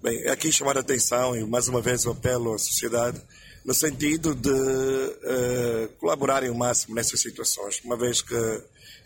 Bem, 0.02 0.26
aqui 0.28 0.52
chamar 0.52 0.76
a 0.76 0.80
atenção 0.80 1.36
e 1.36 1.44
mais 1.44 1.68
uma 1.68 1.80
vez 1.80 2.04
o 2.04 2.10
apelo 2.10 2.52
à 2.52 2.58
sociedade 2.58 3.20
no 3.64 3.72
sentido 3.72 4.34
de 4.34 4.50
uh, 4.50 5.88
colaborarem 5.98 6.50
o 6.50 6.54
máximo 6.54 6.94
nessas 6.94 7.20
situações, 7.20 7.80
uma 7.82 7.96
vez 7.96 8.20
que 8.20 8.34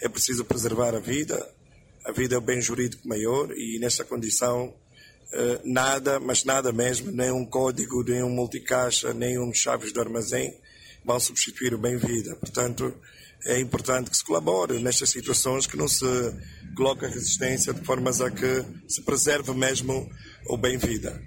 é 0.00 0.08
preciso 0.08 0.44
preservar 0.44 0.94
a 0.96 0.98
vida, 0.98 1.48
a 2.04 2.10
vida 2.10 2.34
é 2.34 2.38
o 2.38 2.40
bem 2.40 2.60
jurídico 2.60 3.06
maior 3.06 3.52
e 3.52 3.78
nesta 3.78 4.04
condição 4.04 4.74
nada, 5.64 6.18
mas 6.18 6.44
nada 6.44 6.72
mesmo, 6.72 7.10
nem 7.10 7.30
um 7.30 7.44
código, 7.44 8.02
nem 8.02 8.22
um 8.22 8.30
multicaixa, 8.30 9.12
nem 9.12 9.38
um 9.38 9.52
chaves 9.52 9.92
do 9.92 10.00
armazém 10.00 10.54
vão 11.04 11.18
substituir 11.20 11.74
o 11.74 11.78
bem-vida. 11.78 12.36
Portanto, 12.36 12.94
é 13.44 13.58
importante 13.60 14.10
que 14.10 14.16
se 14.16 14.24
colabore 14.24 14.78
nestas 14.78 15.10
situações, 15.10 15.66
que 15.66 15.76
não 15.76 15.88
se 15.88 16.04
coloque 16.76 17.04
a 17.04 17.08
resistência 17.08 17.72
de 17.72 17.84
formas 17.84 18.20
a 18.20 18.30
que 18.30 18.64
se 18.88 19.02
preserve 19.02 19.52
mesmo 19.54 20.10
o 20.46 20.56
bem-vida. 20.56 21.20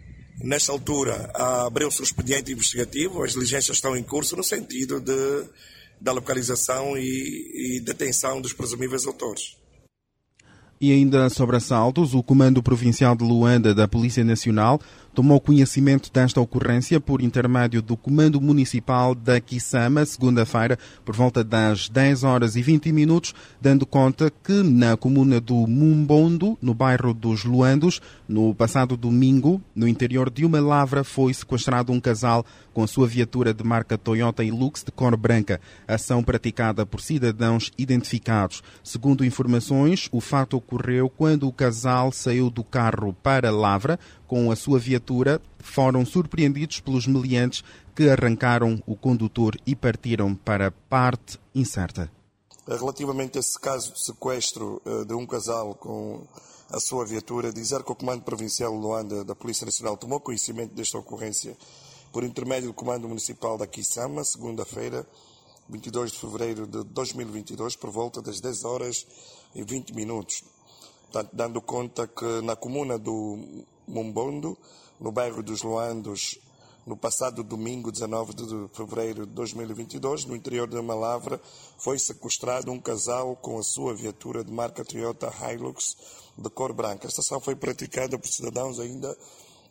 Nesta 0.43 0.71
altura, 0.71 1.31
abriu-se 1.33 2.01
um 2.01 2.03
expediente 2.03 2.51
investigativo, 2.51 3.23
as 3.23 3.33
diligências 3.33 3.77
estão 3.77 3.95
em 3.95 4.03
curso 4.03 4.35
no 4.35 4.43
sentido 4.43 4.99
de, 4.99 5.49
da 5.99 6.11
localização 6.11 6.97
e, 6.97 7.77
e 7.77 7.79
detenção 7.79 8.41
dos 8.41 8.53
presumíveis 8.53 9.05
autores. 9.05 9.61
E 10.84 10.91
ainda 10.91 11.30
sobre 11.30 11.58
assaltos, 11.58 12.15
o 12.15 12.24
Comando 12.24 12.63
Provincial 12.63 13.15
de 13.15 13.24
Luanda 13.24 13.72
da 13.72 13.88
Polícia 13.88 14.24
Nacional 14.24 14.82
tomou 15.13 15.39
conhecimento 15.39 16.12
desta 16.12 16.39
ocorrência 16.39 17.00
por 17.00 17.22
intermédio 17.22 17.82
do 17.82 17.98
Comando 17.98 18.39
Municipal 18.39 19.13
da 19.13 19.39
Quissama, 19.39 20.06
segunda-feira, 20.06 20.80
por 21.04 21.15
volta 21.15 21.44
das 21.44 21.89
10 21.89 22.24
horas 22.24 22.56
e 22.56 22.62
20 22.62 22.91
minutos, 22.91 23.36
dando 23.60 23.86
conta 23.86 24.32
que 24.44 24.63
na 24.63 24.96
comuna 24.96 25.39
do 25.39 25.67
Mumbondo, 25.67 26.58
no 26.62 26.74
bairro 26.74 27.13
dos 27.13 27.44
Luandos, 27.44 28.02
no 28.28 28.56
passado 28.56 28.96
domingo, 28.96 29.62
no 29.76 29.88
interior 29.88 30.30
de 30.30 30.46
uma 30.46 30.62
lavra, 30.62 31.04
foi 31.04 31.34
sequestrado 31.34 31.91
um 31.91 32.00
casal 32.00 32.46
com 32.74 32.84
a 32.84 32.88
sua 32.88 33.06
viatura 33.06 33.54
de 33.54 33.63
marca 33.63 33.98
Toyota 33.98 34.44
Hilux 34.44 34.84
de 34.84 34.91
cor 34.91 35.17
branca. 35.17 35.60
Ação 35.86 36.24
praticada 36.24 36.86
por 36.86 37.02
cidadãos 37.02 37.72
identificados. 37.78 38.63
Segundo 38.82 39.26
informações, 39.26 40.08
o 40.12 40.22
fato 40.22 40.56
ocorreu 40.71 41.10
quando 41.10 41.47
o 41.47 41.53
casal 41.53 42.12
saiu 42.12 42.49
do 42.49 42.63
carro 42.63 43.13
para 43.21 43.51
lavra 43.51 43.99
com 44.25 44.49
a 44.49 44.55
sua 44.55 44.79
viatura, 44.79 45.41
foram 45.60 46.05
surpreendidos 46.05 46.79
pelos 46.79 47.05
meliantes 47.05 47.63
que 47.93 48.10
arrancaram 48.10 48.81
o 48.88 48.95
condutor 48.95 49.57
e 49.65 49.75
partiram 49.75 50.34
para 50.34 50.71
parte 50.71 51.38
incerta. 51.53 52.10
Relativamente 52.65 53.38
a 53.38 53.41
esse 53.41 53.60
caso 53.60 53.93
de 53.93 54.05
sequestro 54.05 54.81
eh, 54.86 55.03
de 55.03 55.13
um 55.13 55.25
casal 55.25 55.75
com 55.75 56.25
a 56.69 56.79
sua 56.79 57.05
viatura, 57.05 57.51
dizer 57.51 57.84
que 57.84 57.91
o 57.91 57.95
Comando 57.95 58.23
Provincial 58.23 58.73
Luanda 58.73 59.25
da 59.25 59.36
Polícia 59.36 59.65
Nacional 59.65 59.97
tomou 59.97 60.21
conhecimento 60.21 60.73
desta 60.73 60.97
ocorrência 60.97 61.57
por 62.13 62.23
intermédio 62.23 62.69
do 62.69 62.73
Comando 62.73 63.10
Municipal 63.10 63.57
da 63.57 63.67
Quissama, 63.67 64.23
segunda-feira, 64.23 65.05
22 65.67 66.12
de 66.12 66.19
fevereiro 66.19 66.67
de 66.67 66.84
2022, 66.84 67.75
por 67.75 67.89
volta 67.89 68.21
das 68.21 68.39
10 68.39 68.63
horas 68.65 69.05
e 69.55 69.63
20 69.63 69.93
minutos. 69.93 70.43
Dando 71.32 71.62
conta 71.62 72.08
que 72.08 72.41
na 72.41 72.56
comuna 72.56 72.97
do 72.97 73.65
Mumbondo, 73.88 74.58
no 75.00 75.12
bairro 75.12 75.43
dos 75.43 75.63
Luandos, 75.63 76.39
no 76.86 76.97
passado 76.97 77.43
domingo, 77.43 77.91
19 77.91 78.34
de 78.34 78.76
fevereiro 78.76 79.26
de 79.26 79.34
2022, 79.34 80.26
no 80.26 80.36
interior 80.36 80.67
de 80.67 80.78
uma 80.78 80.95
lavra, 80.95 81.39
foi 81.78 82.00
sequestrado 82.00 82.71
um 82.71 82.80
casal 82.80 83.36
com 83.36 83.60
a 83.60 83.63
sua 83.63 83.93
viatura 83.93 84.43
de 84.43 84.52
marca 84.52 84.84
Toyota 84.84 85.32
Hilux 85.32 85.95
de 86.38 86.50
cor 86.50 86.74
branca. 86.74 87.08
Esta 87.08 87.21
ação 87.21 87.39
foi 87.39 87.56
praticada 87.56 88.17
por 88.17 88.28
cidadãos 88.28 88.80
ainda 88.80 89.15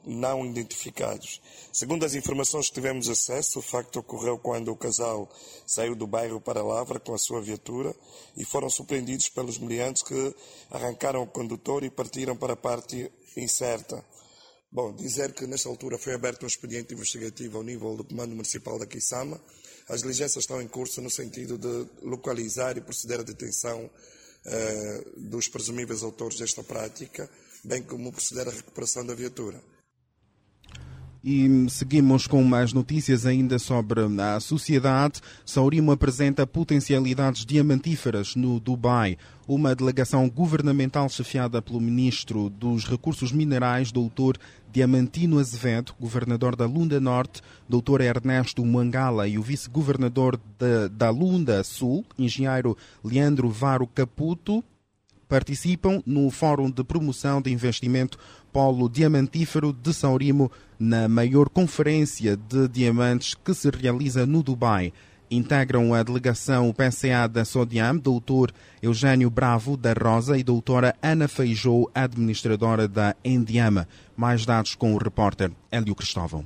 não 0.05 0.45
identificados. 0.47 1.41
Segundo 1.73 2.05
as 2.05 2.15
informações 2.15 2.69
que 2.69 2.75
tivemos 2.75 3.09
acesso, 3.09 3.59
o 3.59 3.63
facto 3.63 4.01
ocorreu 4.01 4.39
quando 4.39 4.71
o 4.73 4.77
casal 4.77 5.31
saiu 5.67 5.95
do 5.95 6.07
bairro 6.07 6.41
para 6.41 6.63
Lavra 6.63 6.99
com 6.99 7.15
a 7.15 7.19
sua 7.19 7.41
viatura 7.41 7.95
e 8.37 8.45
foram 8.45 8.71
surpreendidos 8.71 9.29
pelos 9.29 9.59
meliantes 9.59 10.03
que 10.03 10.35
arrancaram 10.71 11.23
o 11.23 11.27
condutor 11.27 11.85
e 11.85 11.91
partiram 11.91 12.37
para 12.37 12.55
a 12.55 12.57
parte 12.57 13.11
incerta. 13.37 14.05
Bom, 14.73 14.95
dizer 14.95 15.33
que 15.33 15.47
nesta 15.47 15.69
altura 15.69 15.99
foi 15.99 16.15
aberto 16.15 16.45
um 16.45 16.47
expediente 16.47 16.95
investigativo 16.95 17.59
ao 17.59 17.65
nível 17.65 17.97
do 17.97 18.05
Comando 18.05 18.37
Municipal 18.37 18.79
da 18.79 18.87
Quissama. 18.87 19.41
As 19.89 20.03
diligências 20.03 20.45
estão 20.45 20.63
em 20.63 20.69
curso 20.69 21.01
no 21.01 21.11
sentido 21.11 21.59
de 21.59 21.91
localizar 22.03 22.77
e 22.77 22.81
proceder 22.81 23.19
à 23.19 23.23
detenção 23.25 23.91
eh, 24.47 25.05
dos 25.17 25.49
presumíveis 25.49 26.05
autores 26.05 26.39
desta 26.39 26.63
prática, 26.63 27.29
bem 27.65 27.83
como 27.83 28.13
proceder 28.13 28.47
à 28.47 28.51
recuperação 28.53 29.05
da 29.05 29.15
viatura. 29.15 29.61
E 31.23 31.67
seguimos 31.69 32.27
com 32.27 32.43
mais 32.43 32.73
notícias 32.73 33.27
ainda 33.27 33.59
sobre 33.59 34.01
a 34.01 34.41
sociedade. 34.41 35.21
Saurimo 35.45 35.93
apresenta 35.93 36.47
potencialidades 36.47 37.45
diamantíferas 37.45 38.35
no 38.35 38.59
Dubai. 38.59 39.19
Uma 39.47 39.75
delegação 39.75 40.31
governamental 40.31 41.11
chefiada 41.11 41.61
pelo 41.61 41.79
ministro 41.79 42.49
dos 42.49 42.87
Recursos 42.87 43.33
Minerais, 43.33 43.93
doutor 43.93 44.39
Diamantino 44.73 45.39
Azevedo, 45.39 45.93
governador 46.01 46.57
da 46.57 46.65
Lunda 46.65 46.99
Norte, 46.99 47.43
doutor 47.69 48.01
Ernesto 48.01 48.65
Mangala 48.65 49.29
e 49.29 49.37
o 49.37 49.43
vice-governador 49.43 50.41
da 50.93 51.11
Lunda 51.11 51.63
Sul, 51.63 52.03
engenheiro 52.19 52.75
Leandro 53.05 53.51
Varo 53.51 53.87
Caputo, 53.87 54.65
participam 55.29 56.03
no 56.05 56.29
Fórum 56.29 56.69
de 56.69 56.83
Promoção 56.83 57.41
de 57.41 57.53
Investimento 57.53 58.19
Polo 58.53 58.89
Diamantífero 58.89 59.73
de 59.73 59.95
Saurimo, 59.95 60.51
na 60.79 61.09
maior 61.09 61.49
conferência 61.49 62.37
de 62.37 62.69
diamantes 62.69 63.35
que 63.35 63.55
se 63.55 63.71
realiza 63.71 64.27
no 64.27 64.43
Dubai. 64.43 64.93
Integram 65.31 65.95
a 65.95 66.03
delegação 66.03 66.73
PCA 66.73 67.29
da 67.29 67.45
Sodiam, 67.45 67.97
doutor 67.97 68.53
Eugênio 68.83 69.31
Bravo 69.31 69.77
da 69.77 69.93
Rosa 69.93 70.37
e 70.37 70.43
doutora 70.43 70.97
Ana 71.01 71.29
Feijou, 71.29 71.89
administradora 71.95 72.89
da 72.89 73.15
Endiama. 73.25 73.87
Mais 74.17 74.45
dados 74.45 74.75
com 74.75 74.93
o 74.93 74.99
repórter 74.99 75.53
Hélio 75.71 75.95
Cristóvão. 75.95 76.45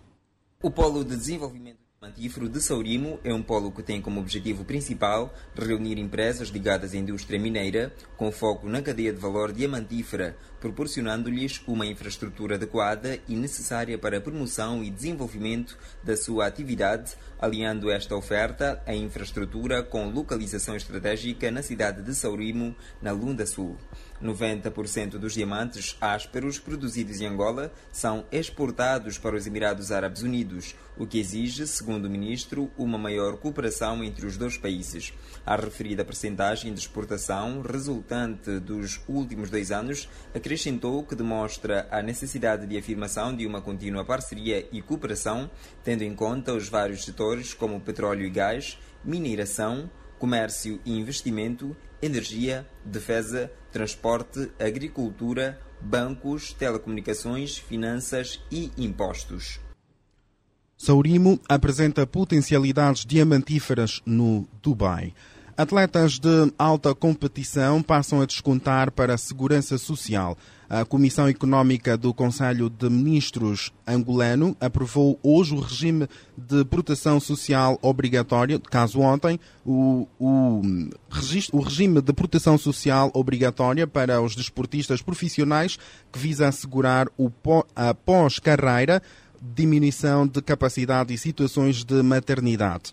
O 0.63 0.71
Polo 0.71 1.03
de 1.03 1.17
Desenvolvimento 1.17 1.85
Mantífero 2.05 2.51
de 2.51 2.61
Saurimo 2.61 3.19
é 3.25 3.33
um 3.33 3.43
polo 3.43 3.73
que 3.73 3.83
tem 3.83 3.99
como 3.99 4.21
objetivo 4.21 4.63
principal 4.63 5.33
reunir 5.57 5.99
empresas 5.99 6.49
ligadas 6.49 6.93
à 6.93 6.99
indústria 6.99 7.41
mineira 7.41 7.95
com 8.19 8.31
foco 8.31 8.69
na 8.69 8.83
cadeia 8.83 9.11
de 9.11 9.19
valor 9.19 9.55
diamantífera, 9.55 10.37
proporcionando-lhes 10.65 11.61
uma 11.67 11.85
infraestrutura 11.85 12.55
adequada 12.55 13.21
e 13.29 13.37
necessária 13.37 13.99
para 13.99 14.17
a 14.17 14.21
promoção 14.21 14.83
e 14.83 14.89
desenvolvimento 14.89 15.77
da 16.03 16.17
sua 16.17 16.47
atividade, 16.47 17.13
alinhando 17.39 17.91
esta 17.91 18.17
oferta 18.17 18.83
à 18.87 18.95
infraestrutura 18.95 19.83
com 19.83 20.09
localização 20.09 20.75
estratégica 20.75 21.51
na 21.51 21.63
cidade 21.63 22.01
de 22.01 22.15
Saurimo, 22.15 22.75
na 23.03 23.13
Lunda 23.13 23.45
Sul. 23.45 23.77
90% 24.23 25.19
dos 25.19 25.35
diamantes 25.35 25.97
ásperos 26.01 26.59
produzidos 26.59 27.21
em 27.21 27.27
Angola 27.27 27.71
são 27.93 28.25
exportados 28.33 29.19
para 29.19 29.37
os 29.37 29.47
Emirados 29.47 29.93
Árabes 29.93 30.23
Unidos, 30.23 30.75
o 30.97 31.07
que 31.07 31.19
exige, 31.19 31.67
segundo 31.67 32.07
o 32.07 32.11
ministro, 32.11 32.71
uma 32.79 32.97
maior 32.97 33.37
cooperação 33.37 34.03
entre 34.03 34.25
os 34.25 34.39
dois 34.39 34.57
países. 34.57 35.13
A 35.45 35.57
referida 35.57 36.05
percentagem 36.05 36.73
de 36.73 36.81
exportação 36.81 37.61
resultante 37.61 38.59
dos 38.61 39.01
últimos 39.07 39.51
dois 39.51 39.71
anos 39.71 40.09
acrescentou 40.35 40.54
que 41.09 41.15
demonstra 41.15 41.89
a 41.91 42.03
necessidade 42.03 42.67
de 42.67 42.79
afirmação 42.79 43.35
de 43.35 43.47
uma 43.47 43.61
contínua 43.61 44.05
parceria 44.05 44.69
e 44.73 44.81
cooperação, 44.81 45.51
tendo 45.83 46.03
em 46.03 46.15
conta 46.15 46.55
os 46.55 46.69
vários 46.69 47.05
setores 47.05 47.53
como 47.55 47.81
petróleo 47.81 48.27
e 48.27 48.31
gás, 48.31 48.79
mineração, 49.05 49.91
comércio 50.19 50.81
e 50.85 50.93
investimento, 50.93 51.77
energia, 52.01 52.67
defesa, 52.85 53.51
transporte, 53.73 54.51
agricultura, 54.59 55.61
bancos, 55.81 56.53
telecomunicações, 56.53 57.59
finanças 57.59 58.41
e 58.51 58.71
impostos. 58.79 59.61
Saurimo 60.77 61.41
apresenta 61.49 62.07
potencialidades 62.07 63.05
diamantíferas 63.05 64.01
no 64.05 64.47
Dubai. 64.63 65.15
Atletas 65.57 66.19
de 66.19 66.53
alta 66.59 66.93
competição 66.97 67.81
passam 67.81 68.21
a 68.21 68.27
descontar 68.27 68.91
para 68.91 69.15
a 69.15 69.19
segurança 69.19 69.79
social. 69.79 70.37
A 70.69 70.85
Comissão 70.85 71.29
Económica 71.29 71.97
do 71.97 72.13
Conselho 72.13 72.69
de 72.69 72.91
Ministros 72.91 73.73
angolano 73.87 74.57
aprovou 74.61 75.17
hoje 75.23 75.55
o 75.55 75.61
regime 75.61 76.09
de 76.37 76.65
proteção 76.65 77.21
social 77.21 77.79
obrigatória, 77.81 78.59
caso 78.59 78.99
ontem, 78.99 79.39
o, 79.65 80.09
o, 80.19 80.61
o 81.53 81.61
regime 81.61 82.03
de 82.03 82.13
proteção 82.13 82.59
social 82.59 83.13
obrigatória 83.15 83.87
para 83.87 84.21
os 84.21 84.35
desportistas 84.35 85.03
profissionais 85.03 85.79
que 86.13 86.19
visa 86.19 86.49
assegurar 86.49 87.07
o, 87.17 87.31
a 87.77 87.95
pós-carreira, 87.95 89.01
diminuição 89.41 90.27
de 90.27 90.43
capacidade 90.43 91.15
e 91.15 91.19
situações 91.19 91.85
de 91.85 92.03
maternidade 92.03 92.93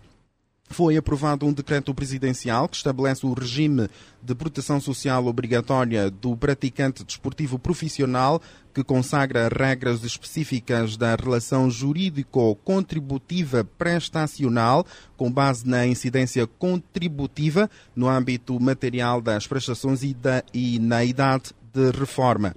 foi 0.72 0.96
aprovado 0.96 1.46
um 1.46 1.52
decreto 1.52 1.94
presidencial 1.94 2.68
que 2.68 2.76
estabelece 2.76 3.26
o 3.26 3.32
regime 3.32 3.88
de 4.22 4.34
proteção 4.34 4.80
social 4.80 5.26
obrigatória 5.26 6.10
do 6.10 6.36
praticante 6.36 7.04
desportivo 7.04 7.58
profissional, 7.58 8.40
que 8.72 8.82
consagra 8.82 9.48
regras 9.48 10.02
específicas 10.02 10.96
da 10.96 11.14
relação 11.14 11.70
jurídico-contributiva 11.70 13.64
prestacional 13.76 14.86
com 15.16 15.30
base 15.30 15.68
na 15.68 15.86
incidência 15.86 16.46
contributiva 16.46 17.68
no 17.94 18.08
âmbito 18.08 18.58
material 18.58 19.20
das 19.20 19.46
prestações 19.46 20.02
e, 20.02 20.14
da, 20.14 20.42
e 20.54 20.78
na 20.78 21.04
idade 21.04 21.50
de 21.72 21.90
reforma. 21.90 22.54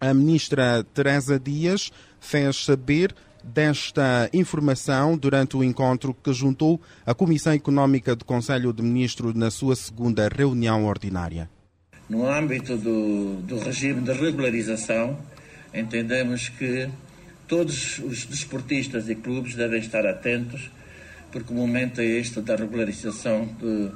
A 0.00 0.14
ministra 0.14 0.84
Teresa 0.94 1.40
Dias 1.40 1.90
fez 2.20 2.64
saber 2.64 3.14
desta 3.52 4.28
informação 4.32 5.16
durante 5.16 5.56
o 5.56 5.64
encontro 5.64 6.14
que 6.14 6.32
juntou 6.32 6.80
a 7.04 7.14
Comissão 7.14 7.52
Económica 7.52 8.14
do 8.14 8.24
Conselho 8.24 8.72
de 8.72 8.82
Ministros 8.82 9.34
na 9.34 9.50
sua 9.50 9.74
segunda 9.74 10.28
reunião 10.28 10.84
ordinária. 10.84 11.48
No 12.08 12.26
âmbito 12.26 12.76
do, 12.76 13.36
do 13.42 13.58
regime 13.58 14.00
de 14.00 14.12
regularização, 14.12 15.18
entendemos 15.74 16.48
que 16.48 16.88
todos 17.46 17.98
os 17.98 18.24
desportistas 18.24 19.08
e 19.08 19.14
clubes 19.14 19.54
devem 19.54 19.80
estar 19.80 20.06
atentos, 20.06 20.70
porque 21.32 21.52
o 21.52 21.56
momento 21.56 22.00
é 22.00 22.04
este 22.04 22.40
da 22.40 22.56
regularização 22.56 23.46
de, 23.58 23.90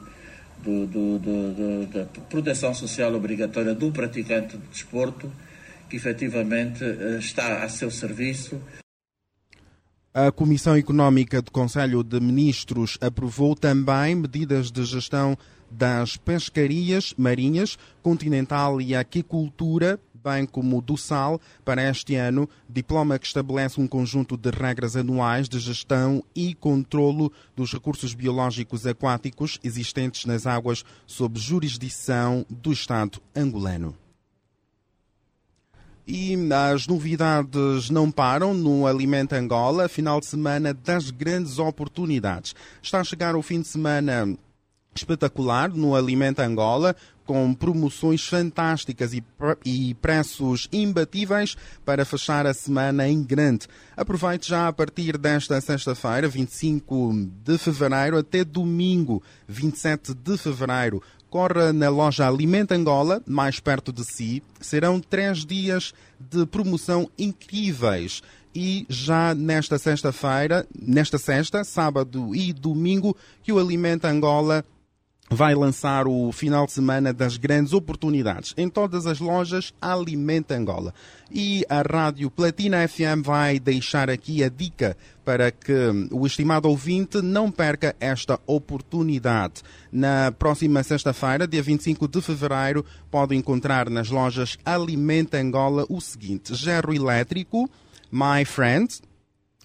do, 0.63 0.87
do, 0.87 1.19
do, 1.19 1.87
da 1.87 2.05
proteção 2.29 2.75
social 2.75 3.15
obrigatória 3.15 3.75
do 3.75 3.91
praticante 3.91 4.57
de 4.57 4.67
desporto, 4.69 5.31
que 5.89 5.97
efetivamente 5.97 6.83
eh, 6.85 7.19
está 7.19 7.65
a 7.65 7.69
seu 7.69 7.91
serviço 7.91 8.61
a 10.15 10.31
Comissão 10.31 10.77
Económica 10.77 11.41
do 11.41 11.51
Conselho 11.51 12.03
de 12.05 12.21
Ministros 12.21 12.99
aprovou 13.01 13.55
também 13.55 14.15
medidas 14.15 14.71
de 14.71 14.85
gestão 14.85 15.39
das 15.71 16.19
pescarias 16.19 17.15
marinhas, 17.17 17.79
continental 18.03 18.79
e 18.79 18.95
aquicultura, 18.95 19.99
bem 20.23 20.45
como 20.45 20.83
do 20.83 20.99
sal, 20.99 21.41
para 21.65 21.89
este 21.89 22.15
ano, 22.15 22.47
diploma 22.69 23.19
que 23.19 23.27
estabelece 23.27 23.81
um 23.81 23.87
conjunto 23.87 24.37
de 24.37 24.51
regras 24.51 24.97
anuais 24.97 25.49
de 25.49 25.59
gestão 25.59 26.23
e 26.37 26.55
controlo 26.55 27.33
dos 27.57 27.73
recursos 27.73 28.13
biológicos 28.13 28.87
aquáticos 28.87 29.59
existentes 29.65 30.27
nas 30.27 30.47
águas 30.47 30.85
sob 31.07 31.41
jurisdição 31.41 32.45
do 32.51 32.71
Estado 32.71 33.19
angolano. 33.35 34.02
E 36.07 36.37
as 36.73 36.87
novidades 36.87 37.89
não 37.89 38.11
param 38.11 38.53
no 38.53 38.87
Alimenta 38.87 39.37
Angola, 39.37 39.89
final 39.89 40.19
de 40.21 40.27
semana 40.27 40.75
das 40.75 41.11
grandes 41.11 41.59
oportunidades. 41.59 42.55
Está 42.83 43.01
a 43.01 43.05
chegar 43.05 43.37
o 43.37 43.43
fim 43.43 43.61
de 43.61 43.69
semana 43.69 44.37
espetacular 44.95 45.71
no 45.71 45.95
Alimenta 45.95 46.45
Angola, 46.45 46.95
com 47.25 47.55
promoções 47.55 48.27
fantásticas 48.27 49.13
e, 49.65 49.95
preços 49.95 50.69
imbatíveis 50.73 51.57
para 51.85 52.05
fechar 52.05 52.47
a 52.47 52.53
semana 52.53 53.09
em 53.09 53.23
grande. 53.23 53.69
Aproveite 53.97 54.49
já 54.49 54.69
a 54.69 54.73
partir 54.73 55.17
desta 55.17 55.61
sexta-feira, 55.61 56.29
25 56.29 57.31
de 57.45 57.57
fevereiro, 57.59 58.19
até 58.19 58.45
domingo, 58.45 59.23
27 59.47 60.15
de 60.15 60.37
fevereiro, 60.37 61.03
corra 61.33 61.73
na 61.73 61.89
loja 61.89 62.29
Alimenta 62.29 62.75
Angola, 62.75 63.23
mais 63.27 63.59
perto 63.59 63.91
de 63.91 64.05
si. 64.05 64.43
Serão 64.61 65.01
três 65.01 65.47
dias 65.47 65.95
de 66.21 66.45
promoção 66.45 67.09
incríveis. 67.19 68.23
E 68.55 68.85
já 68.87 69.35
nesta 69.35 69.79
sexta-feira, 69.79 70.67
nesta 70.79 71.17
sexta, 71.17 71.65
sábado 71.65 72.37
e 72.37 72.53
domingo, 72.53 73.17
que 73.43 73.51
o 73.51 73.59
Alimenta 73.59 74.09
Angola 74.11 74.63
vai 75.31 75.55
lançar 75.55 76.07
o 76.07 76.31
final 76.31 76.67
de 76.67 76.73
semana 76.73 77.13
das 77.13 77.37
grandes 77.37 77.73
oportunidades 77.73 78.53
em 78.57 78.69
todas 78.69 79.07
as 79.07 79.19
lojas 79.19 79.73
Alimenta 79.81 80.55
Angola. 80.55 80.93
E 81.31 81.65
a 81.69 81.81
Rádio 81.81 82.31
Platina 82.31 82.87
FM 82.87 83.25
vai 83.25 83.59
deixar 83.59 84.11
aqui 84.11 84.45
a 84.45 84.49
dica 84.49 84.97
para 85.25 85.51
que 85.51 85.73
o 86.11 86.27
estimado 86.27 86.69
ouvinte 86.69 87.23
não 87.23 87.51
perca 87.51 87.97
esta 87.99 88.39
oportunidade. 88.47 89.63
Na 89.91 90.33
próxima 90.33 90.83
sexta-feira, 90.83 91.47
dia 91.47 91.63
25 91.63 92.07
de 92.09 92.21
fevereiro, 92.21 92.85
pode 93.11 93.35
encontrar 93.35 93.89
nas 93.89 94.11
lojas 94.11 94.59
Alimenta 94.65 95.39
Angola 95.39 95.87
o 95.89 96.01
seguinte: 96.01 96.55
Gerro 96.55 96.93
elétrico 96.93 97.71
My 98.11 98.45
Friend 98.45 99.01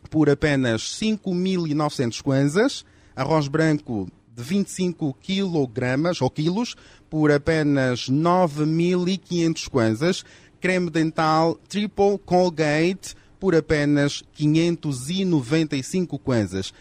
por 0.10 0.30
apenas 0.30 0.84
5.900 1.02 2.22
kwanzas, 2.22 2.86
arroz 3.14 3.50
branco 3.50 4.08
de 4.38 4.44
25 4.44 5.14
kg 5.16 6.22
ou 6.22 6.30
quilos 6.30 6.76
por 7.10 7.32
apenas 7.32 8.08
9.500 8.10 9.68
kwanzas, 9.68 10.24
creme 10.62 10.92
dental 10.92 11.60
Triple 11.68 12.20
Colgate 12.24 13.16
por 13.40 13.56
apenas 13.56 14.24
595 14.34 16.20
kwanzas. 16.20 16.72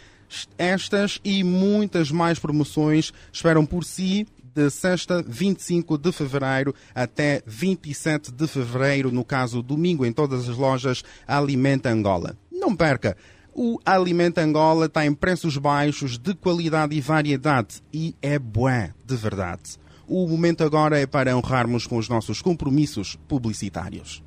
Estas 0.59 1.19
e 1.25 1.43
muitas 1.43 2.11
mais 2.11 2.39
promoções 2.39 3.13
esperam 3.33 3.65
por 3.65 3.85
si 3.85 4.27
de 4.55 4.71
sexta 4.71 5.23
25 5.27 5.99
de 5.99 6.13
fevereiro 6.13 6.75
até 6.95 7.43
27 7.47 8.33
de 8.33 8.47
fevereiro, 8.47 9.13
no 9.13 9.25
caso 9.25 9.63
domingo, 9.63 10.05
em 10.05 10.13
todas 10.13 10.49
as 10.49 10.57
lojas 10.57 11.05
Alimenta 11.27 11.91
Angola. 11.91 12.37
Não 12.51 12.75
perca! 12.75 13.17
O 13.59 13.81
Alimento 13.87 14.37
Angola 14.37 14.85
está 14.85 15.07
em 15.07 15.15
preços 15.15 15.57
baixos, 15.57 16.19
de 16.19 16.35
qualidade 16.35 16.95
e 16.95 17.01
variedade 17.01 17.83
e 17.91 18.15
é 18.21 18.39
bué, 18.39 18.93
de 19.03 19.17
verdade. 19.17 19.79
O 20.07 20.29
momento 20.29 20.63
agora 20.63 21.01
é 21.01 21.07
para 21.07 21.35
honrarmos 21.35 21.87
com 21.87 21.97
os 21.97 22.07
nossos 22.07 22.43
compromissos 22.43 23.17
publicitários. 23.27 24.23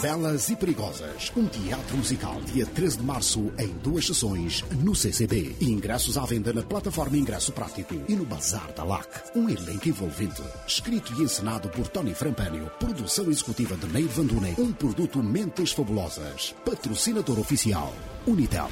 Belas 0.00 0.48
e 0.48 0.54
Perigosas, 0.54 1.32
um 1.36 1.46
teatro 1.46 1.96
musical 1.96 2.40
dia 2.42 2.64
13 2.64 2.98
de 2.98 3.04
março 3.04 3.52
em 3.58 3.68
duas 3.82 4.06
sessões 4.06 4.64
no 4.82 4.94
CCB. 4.94 5.56
Ingressos 5.60 6.16
à 6.16 6.24
venda 6.24 6.52
na 6.52 6.62
plataforma 6.62 7.16
Ingresso 7.16 7.52
Prático 7.52 7.94
e 8.08 8.14
no 8.14 8.24
Bazar 8.24 8.72
da 8.74 8.84
LAC. 8.84 9.08
Um 9.34 9.48
elenco 9.48 9.88
envolvente, 9.88 10.42
escrito 10.66 11.12
e 11.18 11.24
encenado 11.24 11.68
por 11.68 11.88
Tony 11.88 12.14
Frampânio, 12.14 12.70
produção 12.78 13.28
executiva 13.28 13.76
de 13.76 13.86
Neide 13.88 14.08
Vandune, 14.08 14.54
um 14.58 14.72
produto 14.72 15.20
Mentes 15.20 15.72
Fabulosas, 15.72 16.54
patrocinador 16.64 17.40
oficial 17.40 17.92
Unitel. 18.26 18.70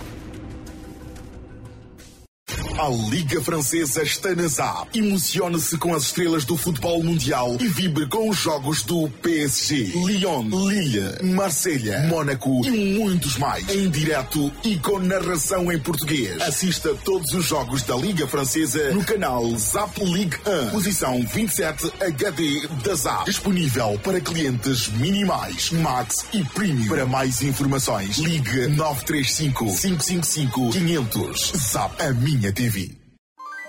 A 2.78 2.88
Liga 3.10 3.40
Francesa 3.40 4.02
está 4.02 4.34
na 4.34 4.46
ZAP. 4.46 4.98
Emocione-se 4.98 5.78
com 5.78 5.94
as 5.94 6.04
estrelas 6.04 6.44
do 6.44 6.56
futebol 6.56 7.02
mundial 7.02 7.56
e 7.60 7.68
vibre 7.68 8.06
com 8.06 8.28
os 8.28 8.36
jogos 8.36 8.82
do 8.82 9.08
PSG, 9.22 9.92
Lyon, 10.04 10.42
Lille, 10.68 11.32
Marselha, 11.34 12.00
Mônaco 12.08 12.66
e 12.66 12.98
muitos 12.98 13.36
mais. 13.38 13.68
Em 13.68 13.88
direto 13.88 14.52
e 14.64 14.78
com 14.78 14.98
narração 14.98 15.70
em 15.72 15.78
português. 15.78 16.40
Assista 16.42 16.94
todos 17.04 17.32
os 17.32 17.44
jogos 17.46 17.82
da 17.82 17.96
Liga 17.96 18.26
Francesa 18.26 18.92
no 18.92 19.04
canal 19.04 19.48
Zap 19.56 19.98
Ligue 20.02 20.36
1, 20.66 20.70
posição 20.70 21.22
27 21.22 21.92
HD 22.00 22.68
da 22.84 22.94
ZAP. 22.94 23.26
Disponível 23.26 23.98
para 24.02 24.20
clientes 24.20 24.88
minimais, 24.88 25.70
Max 25.70 26.26
e 26.32 26.44
Premium. 26.44 26.88
Para 26.88 27.06
mais 27.06 27.42
informações, 27.42 28.18
ligue 28.18 28.66
935 28.68 29.64
555 29.64 30.70
500. 30.70 31.52
Zap, 31.56 32.02
a 32.02 32.12
minha 32.12 32.45
TV. 32.52 32.95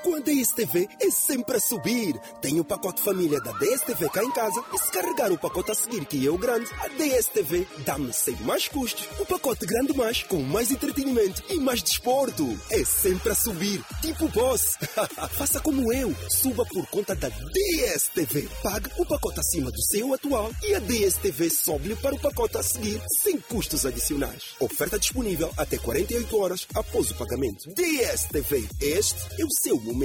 Com 0.07 0.15
a 0.15 0.19
DSTV 0.19 0.87
é 1.01 1.11
sempre 1.11 1.57
a 1.57 1.59
subir. 1.59 2.17
Tem 2.41 2.57
o 2.61 2.63
pacote 2.63 3.01
família 3.01 3.41
da 3.41 3.51
DSTV 3.51 4.09
cá 4.09 4.23
em 4.23 4.31
casa 4.31 4.63
e 4.73 4.77
se 4.77 4.89
carregar 4.89 5.33
o 5.33 5.37
pacote 5.37 5.71
a 5.71 5.75
seguir, 5.75 6.05
que 6.05 6.25
é 6.25 6.31
o 6.31 6.37
grande, 6.37 6.65
a 6.79 6.87
DSTV 6.87 7.67
dá-me 7.85 8.13
sem 8.13 8.33
mais 8.37 8.69
custos. 8.69 9.05
O 9.19 9.25
pacote 9.25 9.65
grande 9.65 9.93
mais, 9.93 10.23
com 10.23 10.41
mais 10.41 10.71
entretenimento 10.71 11.43
e 11.49 11.59
mais 11.59 11.83
desporto. 11.83 12.57
É 12.69 12.85
sempre 12.85 13.31
a 13.31 13.35
subir, 13.35 13.83
tipo 14.01 14.29
boss. 14.29 14.77
Faça 15.37 15.59
como 15.59 15.91
eu, 15.91 16.15
suba 16.29 16.65
por 16.65 16.87
conta 16.87 17.13
da 17.13 17.27
DSTV. 17.27 18.47
Pague 18.63 18.89
o 18.97 19.05
pacote 19.05 19.41
acima 19.41 19.69
do 19.69 19.81
seu 19.81 20.13
atual 20.13 20.51
e 20.63 20.73
a 20.73 20.79
DSTV 20.79 21.49
sobe 21.49 21.97
para 21.97 22.15
o 22.15 22.19
pacote 22.19 22.57
a 22.57 22.63
seguir, 22.63 23.01
sem 23.21 23.41
custos 23.41 23.85
adicionais. 23.85 24.55
Oferta 24.61 24.97
disponível 24.97 25.51
até 25.57 25.77
48 25.77 26.37
horas 26.37 26.65
após 26.73 27.11
o 27.11 27.15
pagamento. 27.15 27.69
DSTV, 27.75 28.69
este 28.79 29.41
é 29.41 29.43
o 29.43 29.51
seu 29.51 29.75
momento. 29.75 29.96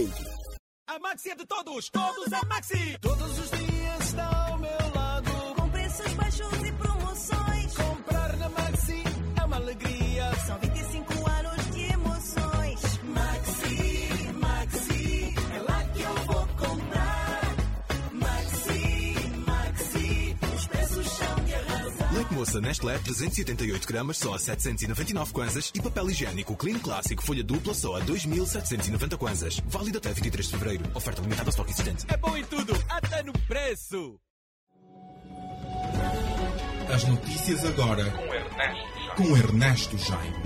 A 0.89 0.99
Maxi 1.01 1.31
é 1.33 1.35
de 1.35 1.45
todos, 1.45 1.91
todos 1.91 2.33
é 2.33 2.47
Maxi. 2.47 2.99
Todos 2.99 3.39
os 3.39 3.51
dias 3.51 4.01
está 4.01 4.49
ao 4.49 4.59
meu 4.59 4.95
lado. 4.95 5.31
Com 5.55 5.69
preços 5.69 6.13
baixos 6.15 6.53
e 6.63 6.73
promoções. 6.73 6.92
Moça 22.43 22.61
Nestlé 22.61 22.99
388 22.99 23.87
gramas 23.87 24.19
só 24.19 24.35
a 24.35 24.39
799 24.39 25.33
kwanzas 25.33 25.71
e 25.73 25.81
papel 25.81 26.11
higiênico 26.11 26.57
Clean 26.57 26.77
Classic 26.77 27.23
folha 27.23 27.45
dupla 27.45 27.73
só 27.73 27.95
a 27.95 28.01
2790 28.01 29.17
kwanzas. 29.17 29.63
Válido 29.69 29.99
até 29.99 30.13
23 30.13 30.47
de 30.47 30.53
fevereiro. 30.53 30.85
Oferta 30.93 31.23
limitada 31.23 31.45
ao 31.45 31.51
estoque 31.51 31.71
existente. 31.71 32.05
É 32.09 32.17
bom 32.17 32.37
em 32.37 32.45
tudo, 32.45 32.75
até 32.89 33.23
no 33.23 33.33
preço. 33.47 34.19
As 36.93 37.05
notícias 37.05 37.65
agora 37.65 38.13
com 39.17 39.37
Ernesto 39.37 39.97
Jaime. 39.99 40.37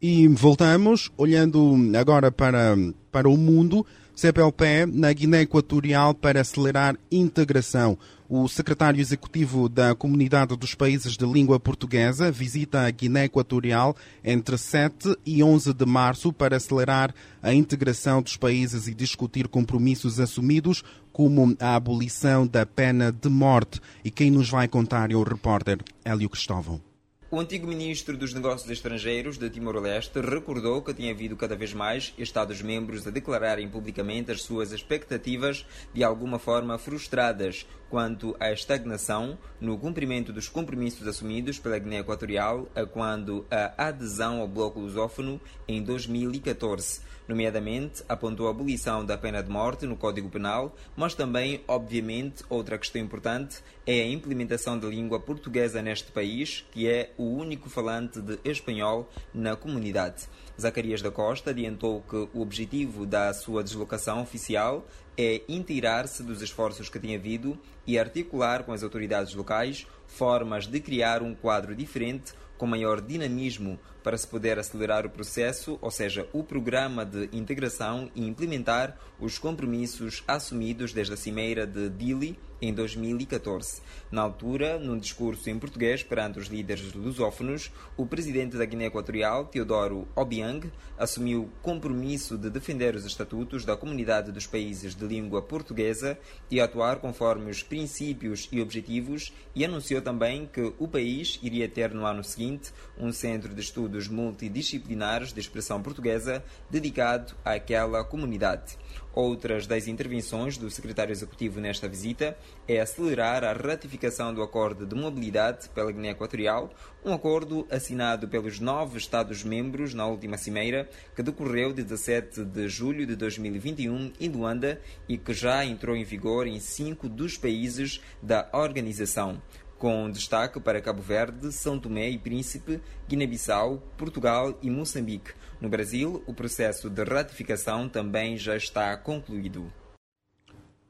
E 0.00 0.28
voltamos, 0.28 1.10
olhando 1.16 1.74
agora 1.98 2.30
para, 2.30 2.76
para 3.10 3.28
o 3.28 3.36
mundo, 3.36 3.84
CPLP 4.14 4.86
na 4.86 5.12
Guiné 5.12 5.42
Equatorial 5.42 6.14
para 6.14 6.40
acelerar 6.40 6.96
integração. 7.10 7.98
O 8.28 8.48
secretário 8.48 9.00
executivo 9.00 9.68
da 9.68 9.94
Comunidade 9.94 10.56
dos 10.56 10.74
Países 10.74 11.16
de 11.16 11.26
Língua 11.26 11.60
Portuguesa 11.60 12.30
visita 12.30 12.82
a 12.82 12.90
Guiné 12.90 13.24
Equatorial 13.24 13.94
entre 14.24 14.56
7 14.56 15.16
e 15.26 15.42
11 15.42 15.74
de 15.74 15.84
março 15.84 16.32
para 16.32 16.56
acelerar 16.56 17.14
a 17.42 17.52
integração 17.52 18.22
dos 18.22 18.36
países 18.36 18.86
e 18.86 18.94
discutir 18.94 19.48
compromissos 19.48 20.20
assumidos, 20.20 20.82
como 21.12 21.54
a 21.60 21.74
abolição 21.74 22.46
da 22.46 22.64
pena 22.64 23.12
de 23.12 23.28
morte. 23.28 23.80
E 24.04 24.10
quem 24.10 24.30
nos 24.30 24.48
vai 24.48 24.68
contar 24.68 25.10
é 25.10 25.14
o 25.14 25.22
repórter 25.22 25.78
Hélio 26.04 26.30
Cristóvão. 26.30 26.93
O 27.34 27.40
antigo 27.40 27.66
ministro 27.66 28.16
dos 28.16 28.32
Negócios 28.32 28.70
Estrangeiros 28.70 29.36
de 29.36 29.50
Timor-Leste 29.50 30.20
recordou 30.20 30.80
que 30.82 30.94
tinha 30.94 31.10
havido 31.10 31.34
cada 31.34 31.56
vez 31.56 31.74
mais 31.74 32.14
Estados-membros 32.16 33.04
a 33.08 33.10
declararem 33.10 33.68
publicamente 33.68 34.30
as 34.30 34.42
suas 34.42 34.70
expectativas 34.70 35.66
de 35.92 36.04
alguma 36.04 36.38
forma 36.38 36.78
frustradas 36.78 37.66
quanto 37.94 38.34
à 38.40 38.50
estagnação 38.50 39.38
no 39.60 39.78
cumprimento 39.78 40.32
dos 40.32 40.48
compromissos 40.48 41.06
assumidos 41.06 41.60
pela 41.60 41.78
Guiné 41.78 42.00
Equatorial 42.00 42.68
quando 42.92 43.46
a 43.48 43.86
adesão 43.86 44.40
ao 44.40 44.48
bloco 44.48 44.80
lusófono 44.80 45.40
em 45.68 45.80
2014. 45.80 47.02
Nomeadamente, 47.28 48.02
apontou 48.08 48.48
a 48.48 48.50
abolição 48.50 49.04
da 49.04 49.16
pena 49.16 49.44
de 49.44 49.48
morte 49.48 49.86
no 49.86 49.96
Código 49.96 50.28
Penal, 50.28 50.74
mas 50.96 51.14
também, 51.14 51.62
obviamente, 51.68 52.42
outra 52.50 52.76
questão 52.76 53.00
importante 53.00 53.62
é 53.86 54.00
a 54.00 54.08
implementação 54.08 54.76
da 54.76 54.88
língua 54.88 55.20
portuguesa 55.20 55.80
neste 55.80 56.10
país, 56.10 56.64
que 56.72 56.88
é 56.88 57.12
o 57.16 57.22
único 57.22 57.70
falante 57.70 58.20
de 58.20 58.40
espanhol 58.44 59.08
na 59.32 59.54
comunidade. 59.54 60.24
Zacarias 60.60 61.02
da 61.02 61.10
Costa 61.10 61.50
adiantou 61.50 62.02
que 62.02 62.28
o 62.32 62.40
objetivo 62.40 63.04
da 63.04 63.32
sua 63.34 63.62
deslocação 63.62 64.22
oficial 64.22 64.86
é 65.16 65.42
inteirar-se 65.48 66.22
dos 66.22 66.42
esforços 66.42 66.88
que 66.88 66.98
tem 66.98 67.14
havido 67.14 67.58
e 67.86 67.98
articular 67.98 68.64
com 68.64 68.72
as 68.72 68.82
autoridades 68.82 69.34
locais 69.34 69.86
formas 70.06 70.66
de 70.66 70.80
criar 70.80 71.22
um 71.22 71.34
quadro 71.34 71.74
diferente 71.74 72.32
com 72.56 72.66
maior 72.66 73.00
dinamismo 73.00 73.78
para 74.02 74.16
se 74.16 74.26
poder 74.26 74.58
acelerar 74.58 75.04
o 75.04 75.10
processo, 75.10 75.78
ou 75.80 75.90
seja, 75.90 76.28
o 76.32 76.44
programa 76.44 77.04
de 77.04 77.28
integração 77.32 78.10
e 78.14 78.24
implementar 78.26 78.96
os 79.18 79.38
compromissos 79.38 80.22
assumidos 80.28 80.92
desde 80.92 81.14
a 81.14 81.16
Cimeira 81.16 81.66
de 81.66 81.88
Dili 81.88 82.38
em 82.60 82.72
2014. 82.72 83.82
Na 84.10 84.22
altura, 84.22 84.78
num 84.78 84.98
discurso 84.98 85.48
em 85.50 85.58
português 85.58 86.02
perante 86.02 86.38
os 86.38 86.46
líderes 86.46 86.92
lusófonos, 86.92 87.70
o 87.96 88.06
presidente 88.06 88.56
da 88.56 88.64
Guiné 88.64 88.86
Equatorial, 88.86 89.46
Teodoro 89.46 90.06
Obiang, 90.14 90.70
assumiu 90.98 91.42
o 91.42 91.62
compromisso 91.62 92.38
de 92.38 92.50
defender 92.50 92.94
os 92.94 93.04
estatutos 93.04 93.64
da 93.64 93.76
comunidade 93.76 94.32
dos 94.32 94.46
países 94.46 94.94
de 94.94 95.06
língua 95.06 95.42
portuguesa 95.42 96.18
e 96.50 96.60
atuar 96.60 97.00
conforme 97.00 97.50
os 97.50 97.62
princípios 97.62 98.48
e 98.52 98.60
objetivos 98.60 99.32
e 99.54 99.64
anunciou 99.64 100.00
também 100.00 100.46
que 100.46 100.72
o 100.78 100.88
país 100.88 101.38
iria 101.42 101.68
ter 101.68 101.92
no 101.92 102.06
ano 102.06 102.22
seguinte 102.22 102.72
um 102.98 103.12
centro 103.12 103.54
de 103.54 103.60
estudos 103.60 104.08
multidisciplinares 104.08 105.32
de 105.32 105.40
expressão 105.40 105.82
portuguesa 105.82 106.44
dedicado 106.70 107.34
àquela 107.44 108.04
comunidade. 108.04 108.76
Outras 109.14 109.64
das 109.64 109.86
intervenções 109.86 110.58
do 110.58 110.68
secretário 110.68 111.12
executivo 111.12 111.60
nesta 111.60 111.88
visita 111.88 112.36
é 112.66 112.80
acelerar 112.80 113.44
a 113.44 113.52
ratificação 113.52 114.34
do 114.34 114.42
acordo 114.42 114.84
de 114.84 114.96
mobilidade 114.96 115.68
pela 115.68 115.92
Guiné 115.92 116.10
Equatorial, 116.10 116.74
um 117.04 117.12
acordo 117.12 117.64
assinado 117.70 118.26
pelos 118.26 118.58
nove 118.58 118.98
Estados-membros 118.98 119.94
na 119.94 120.04
última 120.04 120.36
cimeira, 120.36 120.88
que 121.14 121.22
decorreu 121.22 121.72
de 121.72 121.84
17 121.84 122.44
de 122.44 122.68
julho 122.68 123.06
de 123.06 123.14
2021 123.14 124.12
em 124.18 124.28
Luanda 124.28 124.80
e 125.08 125.16
que 125.16 125.32
já 125.32 125.64
entrou 125.64 125.94
em 125.94 126.02
vigor 126.02 126.48
em 126.48 126.58
cinco 126.58 127.08
dos 127.08 127.38
países 127.38 128.00
da 128.20 128.48
organização 128.52 129.40
com 129.78 130.10
destaque 130.10 130.60
para 130.60 130.80
Cabo 130.80 131.02
Verde, 131.02 131.52
São 131.52 131.78
Tomé 131.78 132.10
e 132.10 132.18
Príncipe, 132.18 132.80
Guiné-Bissau, 133.08 133.82
Portugal 133.96 134.58
e 134.62 134.70
Moçambique. 134.70 135.32
No 135.60 135.68
Brasil, 135.68 136.22
o 136.26 136.34
processo 136.34 136.90
de 136.90 137.02
ratificação 137.04 137.88
também 137.88 138.36
já 138.36 138.56
está 138.56 138.96
concluído. 138.96 139.72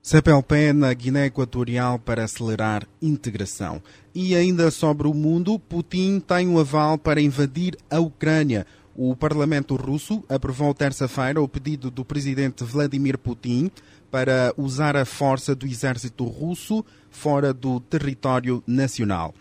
CPLP 0.02 0.74
na 0.74 0.92
Guiné 0.92 1.26
Equatorial 1.26 1.98
para 1.98 2.24
acelerar 2.24 2.86
integração. 3.00 3.82
E 4.14 4.34
ainda 4.36 4.70
sobre 4.70 5.08
o 5.08 5.14
mundo, 5.14 5.58
Putin 5.58 6.20
tem 6.20 6.46
um 6.46 6.58
aval 6.58 6.98
para 6.98 7.22
invadir 7.22 7.74
a 7.90 8.00
Ucrânia. 8.00 8.66
O 8.94 9.16
Parlamento 9.16 9.74
russo 9.76 10.22
aprovou 10.28 10.74
terça-feira 10.74 11.40
o 11.40 11.48
pedido 11.48 11.90
do 11.90 12.04
presidente 12.04 12.62
Vladimir 12.62 13.16
Putin 13.16 13.70
para 14.10 14.52
usar 14.56 14.94
a 14.94 15.06
força 15.06 15.54
do 15.54 15.66
exército 15.66 16.24
russo 16.24 16.84
fora 17.14 17.54
do 17.54 17.80
território 17.80 18.62
nacional. 18.66 19.34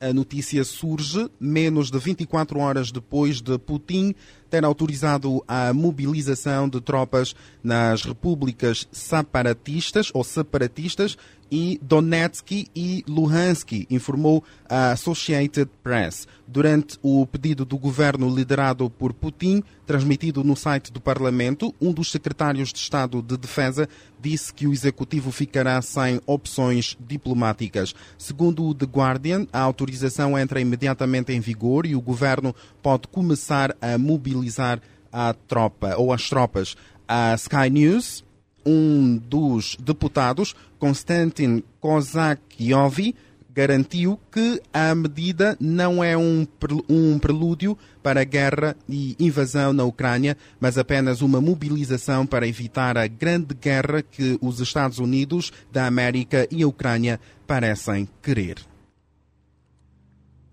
A 0.00 0.12
notícia 0.12 0.62
surge 0.62 1.28
menos 1.40 1.90
de 1.90 1.98
24 1.98 2.58
horas 2.58 2.92
depois 2.92 3.40
de 3.40 3.58
Putin 3.58 4.14
ter 4.48 4.64
autorizado 4.64 5.42
a 5.48 5.72
mobilização 5.72 6.68
de 6.68 6.80
tropas 6.80 7.34
nas 7.64 8.02
repúblicas 8.02 8.86
separatistas 8.92 10.10
ou 10.14 10.22
separatistas 10.22 11.16
e 11.50 11.80
Donetsk 11.82 12.68
e 12.74 13.04
Luhansk, 13.08 13.86
informou 13.90 14.44
a 14.68 14.92
Associated 14.92 15.68
Press. 15.82 16.26
Durante 16.46 16.98
o 17.02 17.26
pedido 17.26 17.64
do 17.64 17.76
governo 17.76 18.34
liderado 18.34 18.88
por 18.88 19.12
Putin, 19.12 19.62
transmitido 19.86 20.42
no 20.44 20.56
site 20.56 20.92
do 20.92 21.00
Parlamento, 21.00 21.74
um 21.80 21.92
dos 21.92 22.10
secretários 22.10 22.72
de 22.72 22.78
Estado 22.78 23.22
de 23.22 23.36
Defesa 23.36 23.88
disse 24.20 24.52
que 24.52 24.66
o 24.66 24.72
executivo 24.72 25.30
ficará 25.30 25.80
sem 25.82 26.20
opções 26.26 26.96
diplomáticas. 27.00 27.94
Segundo 28.16 28.64
o 28.64 28.74
The 28.74 28.86
Guardian, 28.86 29.46
a 29.52 29.60
autorização 29.60 30.38
entra 30.38 30.60
imediatamente 30.60 31.32
em 31.32 31.40
vigor 31.40 31.86
e 31.86 31.94
o 31.94 32.00
governo 32.00 32.54
pode 32.82 33.08
começar 33.08 33.76
a 33.80 33.96
mobilizar 33.98 34.80
a 35.12 35.32
tropa 35.32 35.96
ou 35.96 36.12
as 36.12 36.28
tropas. 36.28 36.76
A 37.06 37.34
Sky 37.34 37.70
News 37.70 38.24
um 38.68 39.16
dos 39.16 39.76
deputados, 39.80 40.54
Konstantin 40.78 41.62
Kozakiovi, 41.80 43.14
garantiu 43.58 44.20
que 44.30 44.62
a 44.72 44.94
medida 44.94 45.56
não 45.58 46.04
é 46.04 46.16
um, 46.16 46.46
prelúdio 47.20 47.76
para 48.00 48.20
a 48.20 48.24
guerra 48.24 48.76
e 48.88 49.16
invasão 49.18 49.72
na 49.72 49.82
Ucrânia, 49.82 50.36
mas 50.60 50.78
apenas 50.78 51.22
uma 51.22 51.40
mobilização 51.40 52.24
para 52.24 52.46
evitar 52.46 52.96
a 52.96 53.08
grande 53.08 53.54
guerra 53.54 54.00
que 54.00 54.38
os 54.40 54.60
Estados 54.60 55.00
Unidos 55.00 55.50
da 55.72 55.86
América 55.86 56.46
e 56.52 56.62
a 56.62 56.68
Ucrânia 56.68 57.18
parecem 57.48 58.08
querer. 58.22 58.58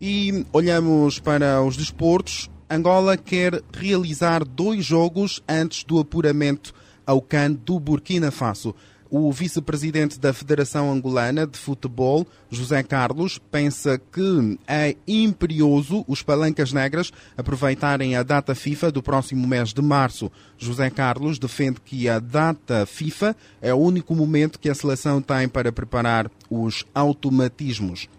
E 0.01 0.43
olhamos 0.51 1.20
para 1.20 1.61
os 1.61 1.78
desportos. 1.78 2.49
Angola 2.68 3.16
quer 3.16 3.61
realizar 3.72 4.43
dois 4.43 4.84
jogos 4.84 5.43
antes 5.47 5.84
do 5.84 5.99
apuramento 5.99 6.74
ao 7.06 7.22
CAN 7.22 7.51
do 7.51 7.80
Burkina 7.80 8.32
Faso. 8.32 8.76
O 9.10 9.32
vice-presidente 9.32 10.20
da 10.20 10.34
Federação 10.34 10.91
Angolana 10.91 11.45
de 11.45 11.58
Futebol, 11.58 12.26
José 12.49 12.82
Carlos, 12.82 13.38
pensa 13.38 13.97
que 14.12 14.60
é 14.68 14.95
imperioso 15.08 16.03
os 16.08 16.24
palancas 16.24 16.74
negras 16.74 17.14
aproveitarem 17.38 18.16
a 18.16 18.24
data 18.24 18.56
FIFA 18.56 18.91
do 18.91 19.03
próximo 19.03 19.47
mês 19.47 19.74
de 19.74 19.82
março. 19.82 20.32
José 20.58 20.89
Carlos 20.89 21.38
defende 21.38 21.80
que 21.80 22.10
a 22.10 22.20
data 22.20 22.86
FIFA 22.86 23.36
é 23.62 23.74
o 23.74 23.78
único 23.78 24.16
momento 24.16 24.60
que 24.60 24.70
a 24.70 24.76
seleção 24.76 25.22
tem 25.22 25.47
para 25.47 25.72
preparar 25.72 26.30
os 26.49 26.84
automatismos. 26.93 28.10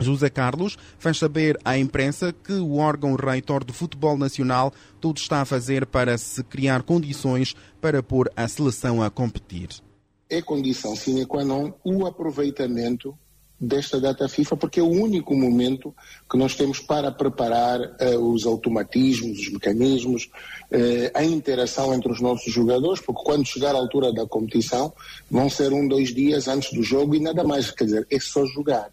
José 0.00 0.30
Carlos 0.30 0.76
faz 0.98 1.18
saber 1.18 1.58
à 1.64 1.78
imprensa 1.78 2.32
que 2.32 2.54
o 2.54 2.76
órgão 2.76 3.14
reitor 3.14 3.62
do 3.62 3.72
futebol 3.72 4.16
nacional 4.16 4.72
tudo 5.00 5.18
está 5.18 5.40
a 5.40 5.44
fazer 5.44 5.86
para 5.86 6.16
se 6.18 6.42
criar 6.42 6.82
condições 6.82 7.54
para 7.80 8.02
pôr 8.02 8.30
a 8.34 8.48
seleção 8.48 9.02
a 9.02 9.10
competir. 9.10 9.68
É 10.28 10.40
condição 10.40 10.94
sine 10.94 11.26
qua 11.26 11.44
non 11.44 11.72
o 11.84 12.06
aproveitamento 12.06 13.16
desta 13.60 14.00
data 14.00 14.26
FIFA, 14.26 14.56
porque 14.56 14.80
é 14.80 14.82
o 14.82 14.88
único 14.88 15.34
momento 15.34 15.94
que 16.30 16.38
nós 16.38 16.54
temos 16.54 16.80
para 16.80 17.12
preparar 17.12 17.78
eh, 17.98 18.16
os 18.16 18.46
automatismos, 18.46 19.38
os 19.38 19.52
mecanismos, 19.52 20.30
eh, 20.70 21.10
a 21.12 21.22
interação 21.22 21.92
entre 21.92 22.10
os 22.10 22.22
nossos 22.22 22.50
jogadores, 22.50 23.02
porque 23.02 23.22
quando 23.22 23.46
chegar 23.46 23.74
a 23.74 23.78
altura 23.78 24.14
da 24.14 24.26
competição 24.26 24.92
vão 25.30 25.50
ser 25.50 25.72
um, 25.74 25.86
dois 25.86 26.14
dias 26.14 26.48
antes 26.48 26.72
do 26.72 26.82
jogo 26.82 27.14
e 27.14 27.20
nada 27.20 27.44
mais, 27.44 27.70
quer 27.70 27.84
dizer, 27.84 28.06
é 28.10 28.18
só 28.18 28.46
jogar. 28.46 28.90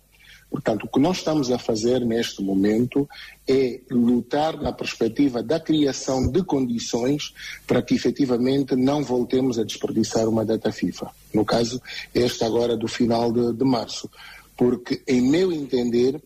Portanto, 0.50 0.86
o 0.86 0.88
que 0.88 1.00
nós 1.00 1.18
estamos 1.18 1.52
a 1.52 1.60
fazer 1.60 2.00
neste 2.06 2.42
momento 2.42 3.08
é 3.48 3.82
lutar 3.92 4.60
na 4.62 4.72
perspectiva 4.72 5.44
da 5.44 5.60
criação 5.60 6.32
de 6.32 6.44
condições 6.44 7.34
para 7.66 7.82
que 7.82 7.94
efetivamente 7.94 8.76
não 8.76 9.04
voltemos 9.04 9.60
a 9.60 9.64
desperdiçar 9.64 10.28
uma 10.28 10.46
data 10.46 10.72
FIFA. 10.72 11.12
No 11.34 11.44
caso, 11.44 11.82
esta 12.14 12.46
agora 12.46 12.78
do 12.78 12.88
final 12.88 13.32
de, 13.32 13.54
de 13.54 13.64
março. 13.66 14.10
Porque, 14.56 15.04
em 15.06 15.22
meu 15.22 15.52
entender, 15.52 16.22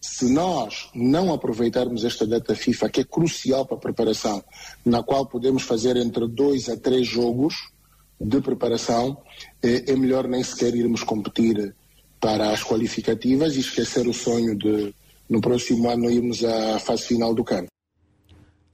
se 0.00 0.32
nós 0.32 0.88
não 0.94 1.32
aproveitarmos 1.32 2.04
esta 2.04 2.26
data 2.26 2.54
FIFA, 2.54 2.88
que 2.88 3.00
é 3.00 3.04
crucial 3.04 3.66
para 3.66 3.76
a 3.76 3.80
preparação, 3.80 4.42
na 4.84 5.02
qual 5.02 5.26
podemos 5.26 5.62
fazer 5.62 5.96
entre 5.96 6.26
dois 6.26 6.68
a 6.68 6.76
três 6.76 7.06
jogos 7.06 7.54
de 8.18 8.40
preparação, 8.40 9.18
é, 9.62 9.92
é 9.92 9.96
melhor 9.96 10.26
nem 10.26 10.42
sequer 10.42 10.74
irmos 10.74 11.02
competir 11.02 11.74
para 12.20 12.50
as 12.50 12.62
qualificativas 12.62 13.56
e 13.56 13.60
esquecer 13.60 14.06
o 14.06 14.12
sonho 14.12 14.56
de, 14.56 14.94
no 15.28 15.40
próximo 15.40 15.88
ano, 15.88 16.10
irmos 16.10 16.44
à 16.44 16.78
fase 16.78 17.04
final 17.04 17.34
do 17.34 17.44
CAN. 17.44 17.66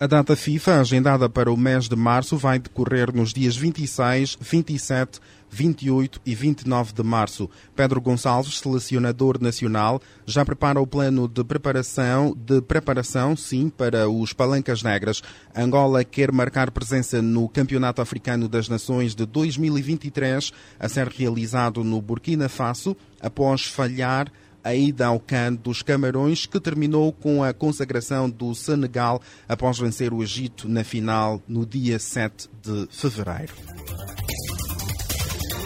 A 0.03 0.07
data 0.09 0.34
FIFA, 0.34 0.80
agendada 0.80 1.28
para 1.28 1.48
o 1.48 1.57
mês 1.57 1.88
de 1.88 1.94
março, 1.94 2.36
vai 2.36 2.59
decorrer 2.59 3.14
nos 3.14 3.32
dias 3.32 3.57
26, 3.57 4.36
27, 4.40 5.20
28 5.48 6.20
e 6.26 6.34
29 6.34 6.92
de 6.92 7.05
março. 7.05 7.48
Pedro 7.76 8.00
Gonçalves, 8.00 8.59
selecionador 8.59 9.40
nacional, 9.40 10.03
já 10.26 10.44
prepara 10.44 10.80
o 10.80 10.86
plano 10.88 11.28
de 11.28 11.44
preparação, 11.44 12.36
de 12.36 12.61
preparação, 12.61 13.36
sim, 13.36 13.68
para 13.68 14.09
os 14.09 14.32
Palancas 14.32 14.82
Negras. 14.82 15.22
Angola 15.55 16.03
quer 16.03 16.32
marcar 16.32 16.72
presença 16.72 17.22
no 17.22 17.48
Campeonato 17.48 18.03
Africano 18.03 18.48
das 18.48 18.68
Nações 18.68 19.14
de 19.14 19.24
2023, 19.24 20.53
a 20.80 20.88
ser 20.88 21.07
realizado 21.07 21.84
no 21.84 22.03
Burkina 22.03 22.48
Faso, 22.48 22.96
após 23.20 23.66
falhar 23.66 24.32
a 24.62 24.74
ida 24.74 25.06
ao 25.06 25.18
CAN 25.18 25.54
dos 25.54 25.82
Camarões, 25.82 26.46
que 26.46 26.60
terminou 26.60 27.12
com 27.12 27.42
a 27.42 27.52
consagração 27.52 28.28
do 28.28 28.54
Senegal 28.54 29.20
após 29.48 29.78
vencer 29.78 30.12
o 30.12 30.22
Egito 30.22 30.68
na 30.68 30.84
final 30.84 31.42
no 31.48 31.66
dia 31.66 31.98
7 31.98 32.48
de 32.62 32.88
fevereiro. 32.90 33.54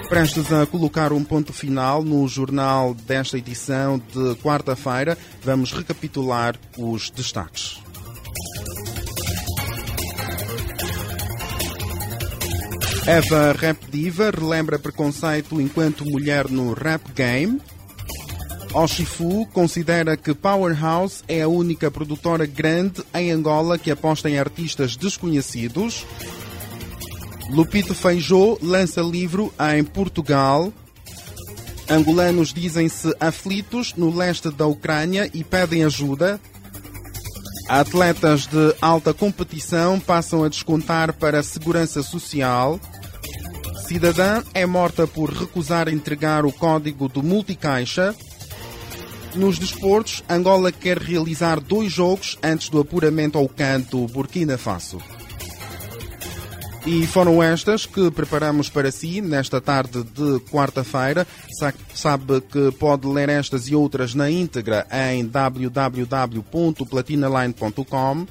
Prestes 0.09 0.53
a 0.53 0.65
colocar 0.67 1.13
um 1.13 1.25
ponto 1.25 1.53
final 1.53 2.03
no 2.05 2.29
jornal 2.29 2.95
desta 2.95 3.39
edição 3.39 3.99
de 3.99 4.37
quarta-feira, 4.37 5.19
vamos 5.43 5.73
recapitular 5.73 6.55
os 6.79 7.11
destaques. 7.11 7.81
Eva 13.07 13.53
Rap 13.53 13.89
Diva 13.89 14.31
relembra 14.31 14.81
preconceito 14.81 15.61
enquanto 15.61 16.05
mulher 16.05 16.51
no 16.51 16.73
rap 16.73 17.03
game. 17.13 17.61
Oshifu 18.77 19.47
considera 19.55 20.19
que 20.19 20.35
Powerhouse 20.35 21.23
é 21.27 21.41
a 21.41 21.49
única 21.49 21.91
produtora 21.91 22.45
grande 22.45 23.03
em 23.15 23.31
Angola 23.31 23.79
que 23.79 23.91
aposta 23.91 24.29
em 24.29 24.39
artistas 24.39 24.97
desconhecidos. 24.97 26.05
Lupito 27.49 27.95
Feijó 27.95 28.59
lança 28.61 29.01
livro 29.01 29.51
em 29.75 29.83
Portugal. 29.83 30.71
Angolanos 31.89 32.53
dizem-se 32.53 33.17
aflitos 33.19 33.95
no 33.95 34.15
leste 34.15 34.51
da 34.51 34.67
Ucrânia 34.67 35.31
e 35.33 35.43
pedem 35.43 35.83
ajuda. 35.83 36.39
Atletas 37.71 38.47
de 38.47 38.75
alta 38.83 39.15
competição 39.15 39.99
passam 39.99 40.45
a 40.45 40.51
descontar 40.51 41.15
para 41.15 41.39
a 41.39 41.43
segurança 41.43 42.03
social. 42.03 42.79
Cidadã 43.89 44.43
é 44.53 44.67
morta 44.67 45.07
por 45.07 45.33
recusar 45.33 45.89
entregar 45.89 46.45
o 46.45 46.53
código 46.53 47.09
do 47.09 47.23
multicaixa. 47.23 48.15
Nos 49.37 49.59
desportos, 49.59 50.25
Angola 50.31 50.73
quer 50.73 50.99
realizar 50.99 51.61
dois 51.61 51.93
jogos 51.93 52.39
antes 52.43 52.71
do 52.71 52.81
apuramento 52.81 53.37
ao 53.37 53.47
canto 53.47 54.07
Burkina 54.07 54.57
Faso. 54.57 54.99
E 56.87 57.07
foram 57.07 57.43
estas 57.43 57.85
que 57.85 58.11
preparamos 58.11 58.71
para 58.71 58.91
si 58.91 59.21
nesta 59.21 59.61
tarde 59.61 60.03
de 60.05 60.41
quarta-feira. 60.51 61.27
Sabe 61.93 62.41
que 62.41 62.73
pode 62.73 63.07
ler 63.07 63.29
estas 63.29 63.69
e 63.69 63.75
outras 63.75 64.15
na 64.15 64.31
íntegra 64.31 64.87
em 64.91 65.27
www.platinaline.com. 65.27 68.27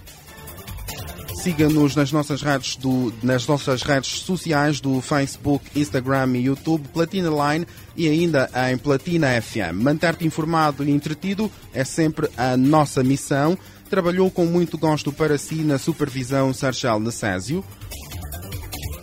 Siga-nos 1.45 1.95
nas 1.95 2.11
nossas 2.11 2.41
redes 2.41 2.75
do, 2.75 3.13
nas 3.21 3.45
nossas 3.45 3.83
redes 3.83 4.21
sociais 4.21 4.79
do 4.81 4.99
Facebook, 4.99 5.63
Instagram 5.79 6.37
e 6.37 6.45
YouTube, 6.45 6.87
Platina 6.91 7.29
Line 7.29 7.67
e 7.95 8.09
ainda 8.09 8.49
em 8.71 8.75
Platina 8.79 9.39
FM. 9.39 9.75
Manter-te 9.75 10.25
informado 10.25 10.83
e 10.83 10.89
entretido 10.89 11.51
é 11.71 11.83
sempre 11.83 12.27
a 12.35 12.57
nossa 12.57 13.03
missão. 13.03 13.55
Trabalhou 13.87 14.31
com 14.31 14.47
muito 14.47 14.75
gosto 14.75 15.13
para 15.13 15.37
si 15.37 15.57
na 15.57 15.77
supervisão 15.77 16.51
Sarchal 16.51 16.99
Necésio. 16.99 17.63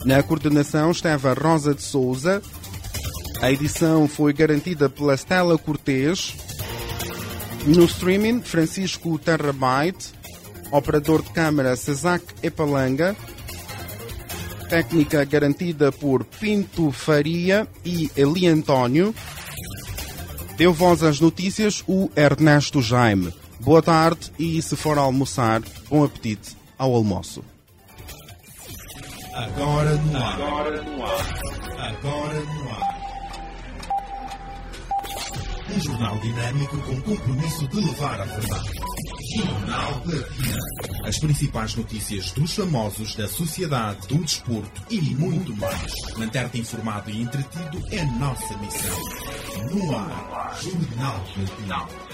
Na 0.04 0.20
coordenação 0.20 0.90
esteve 0.90 1.28
a 1.28 1.34
Rosa 1.34 1.72
de 1.72 1.82
Souza. 1.82 2.42
A 3.40 3.52
edição 3.52 4.08
foi 4.08 4.32
garantida 4.32 4.88
pela 4.88 5.14
Stella 5.14 5.56
Cortês. 5.56 6.34
No 7.64 7.84
streaming, 7.84 8.42
Francisco 8.42 9.16
Terrabyte. 9.16 10.21
Operador 10.72 11.22
de 11.22 11.30
câmara 11.30 11.76
Cesac 11.76 12.24
Epalanga. 12.42 13.14
Técnica 14.70 15.22
garantida 15.22 15.92
por 15.92 16.24
Pinto 16.24 16.90
Faria 16.90 17.68
e 17.84 18.10
Eli 18.16 18.46
António. 18.46 19.14
Deu 20.56 20.72
voz 20.72 21.02
às 21.02 21.20
notícias 21.20 21.84
o 21.86 22.10
Ernesto 22.16 22.80
Jaime. 22.80 23.34
Boa 23.60 23.82
tarde 23.82 24.32
e, 24.38 24.60
se 24.62 24.74
for 24.74 24.96
almoçar, 24.96 25.60
bom 25.90 26.04
apetite 26.04 26.56
ao 26.78 26.94
almoço. 26.94 27.44
Agora 29.34 29.94
no 29.94 30.16
ar. 30.16 30.40
Agora 30.40 30.82
no 30.82 31.04
ar. 31.04 31.26
Agora 31.78 32.40
no 32.40 32.70
ar. 32.70 32.92
Um 35.70 35.80
jornal 35.80 36.18
dinâmico 36.18 36.78
com 36.78 37.00
compromisso 37.02 37.68
de 37.68 37.76
levar 37.76 38.20
a 38.20 38.24
verdade. 38.24 38.70
Jornal 39.34 40.00
Platina. 40.00 40.58
As 41.06 41.18
principais 41.18 41.74
notícias 41.74 42.32
dos 42.32 42.54
famosos, 42.54 43.14
da 43.16 43.26
sociedade, 43.28 44.06
do 44.08 44.18
desporto 44.18 44.82
e 44.90 45.00
muito 45.00 45.54
mais. 45.56 45.92
Manter-te 46.16 46.60
informado 46.60 47.10
e 47.10 47.22
entretido 47.22 47.82
é 47.90 48.04
nossa 48.18 48.56
missão. 48.58 48.98
No 49.72 49.96
ar. 49.96 50.58
Jornal 50.60 51.24
Platina. 51.34 52.11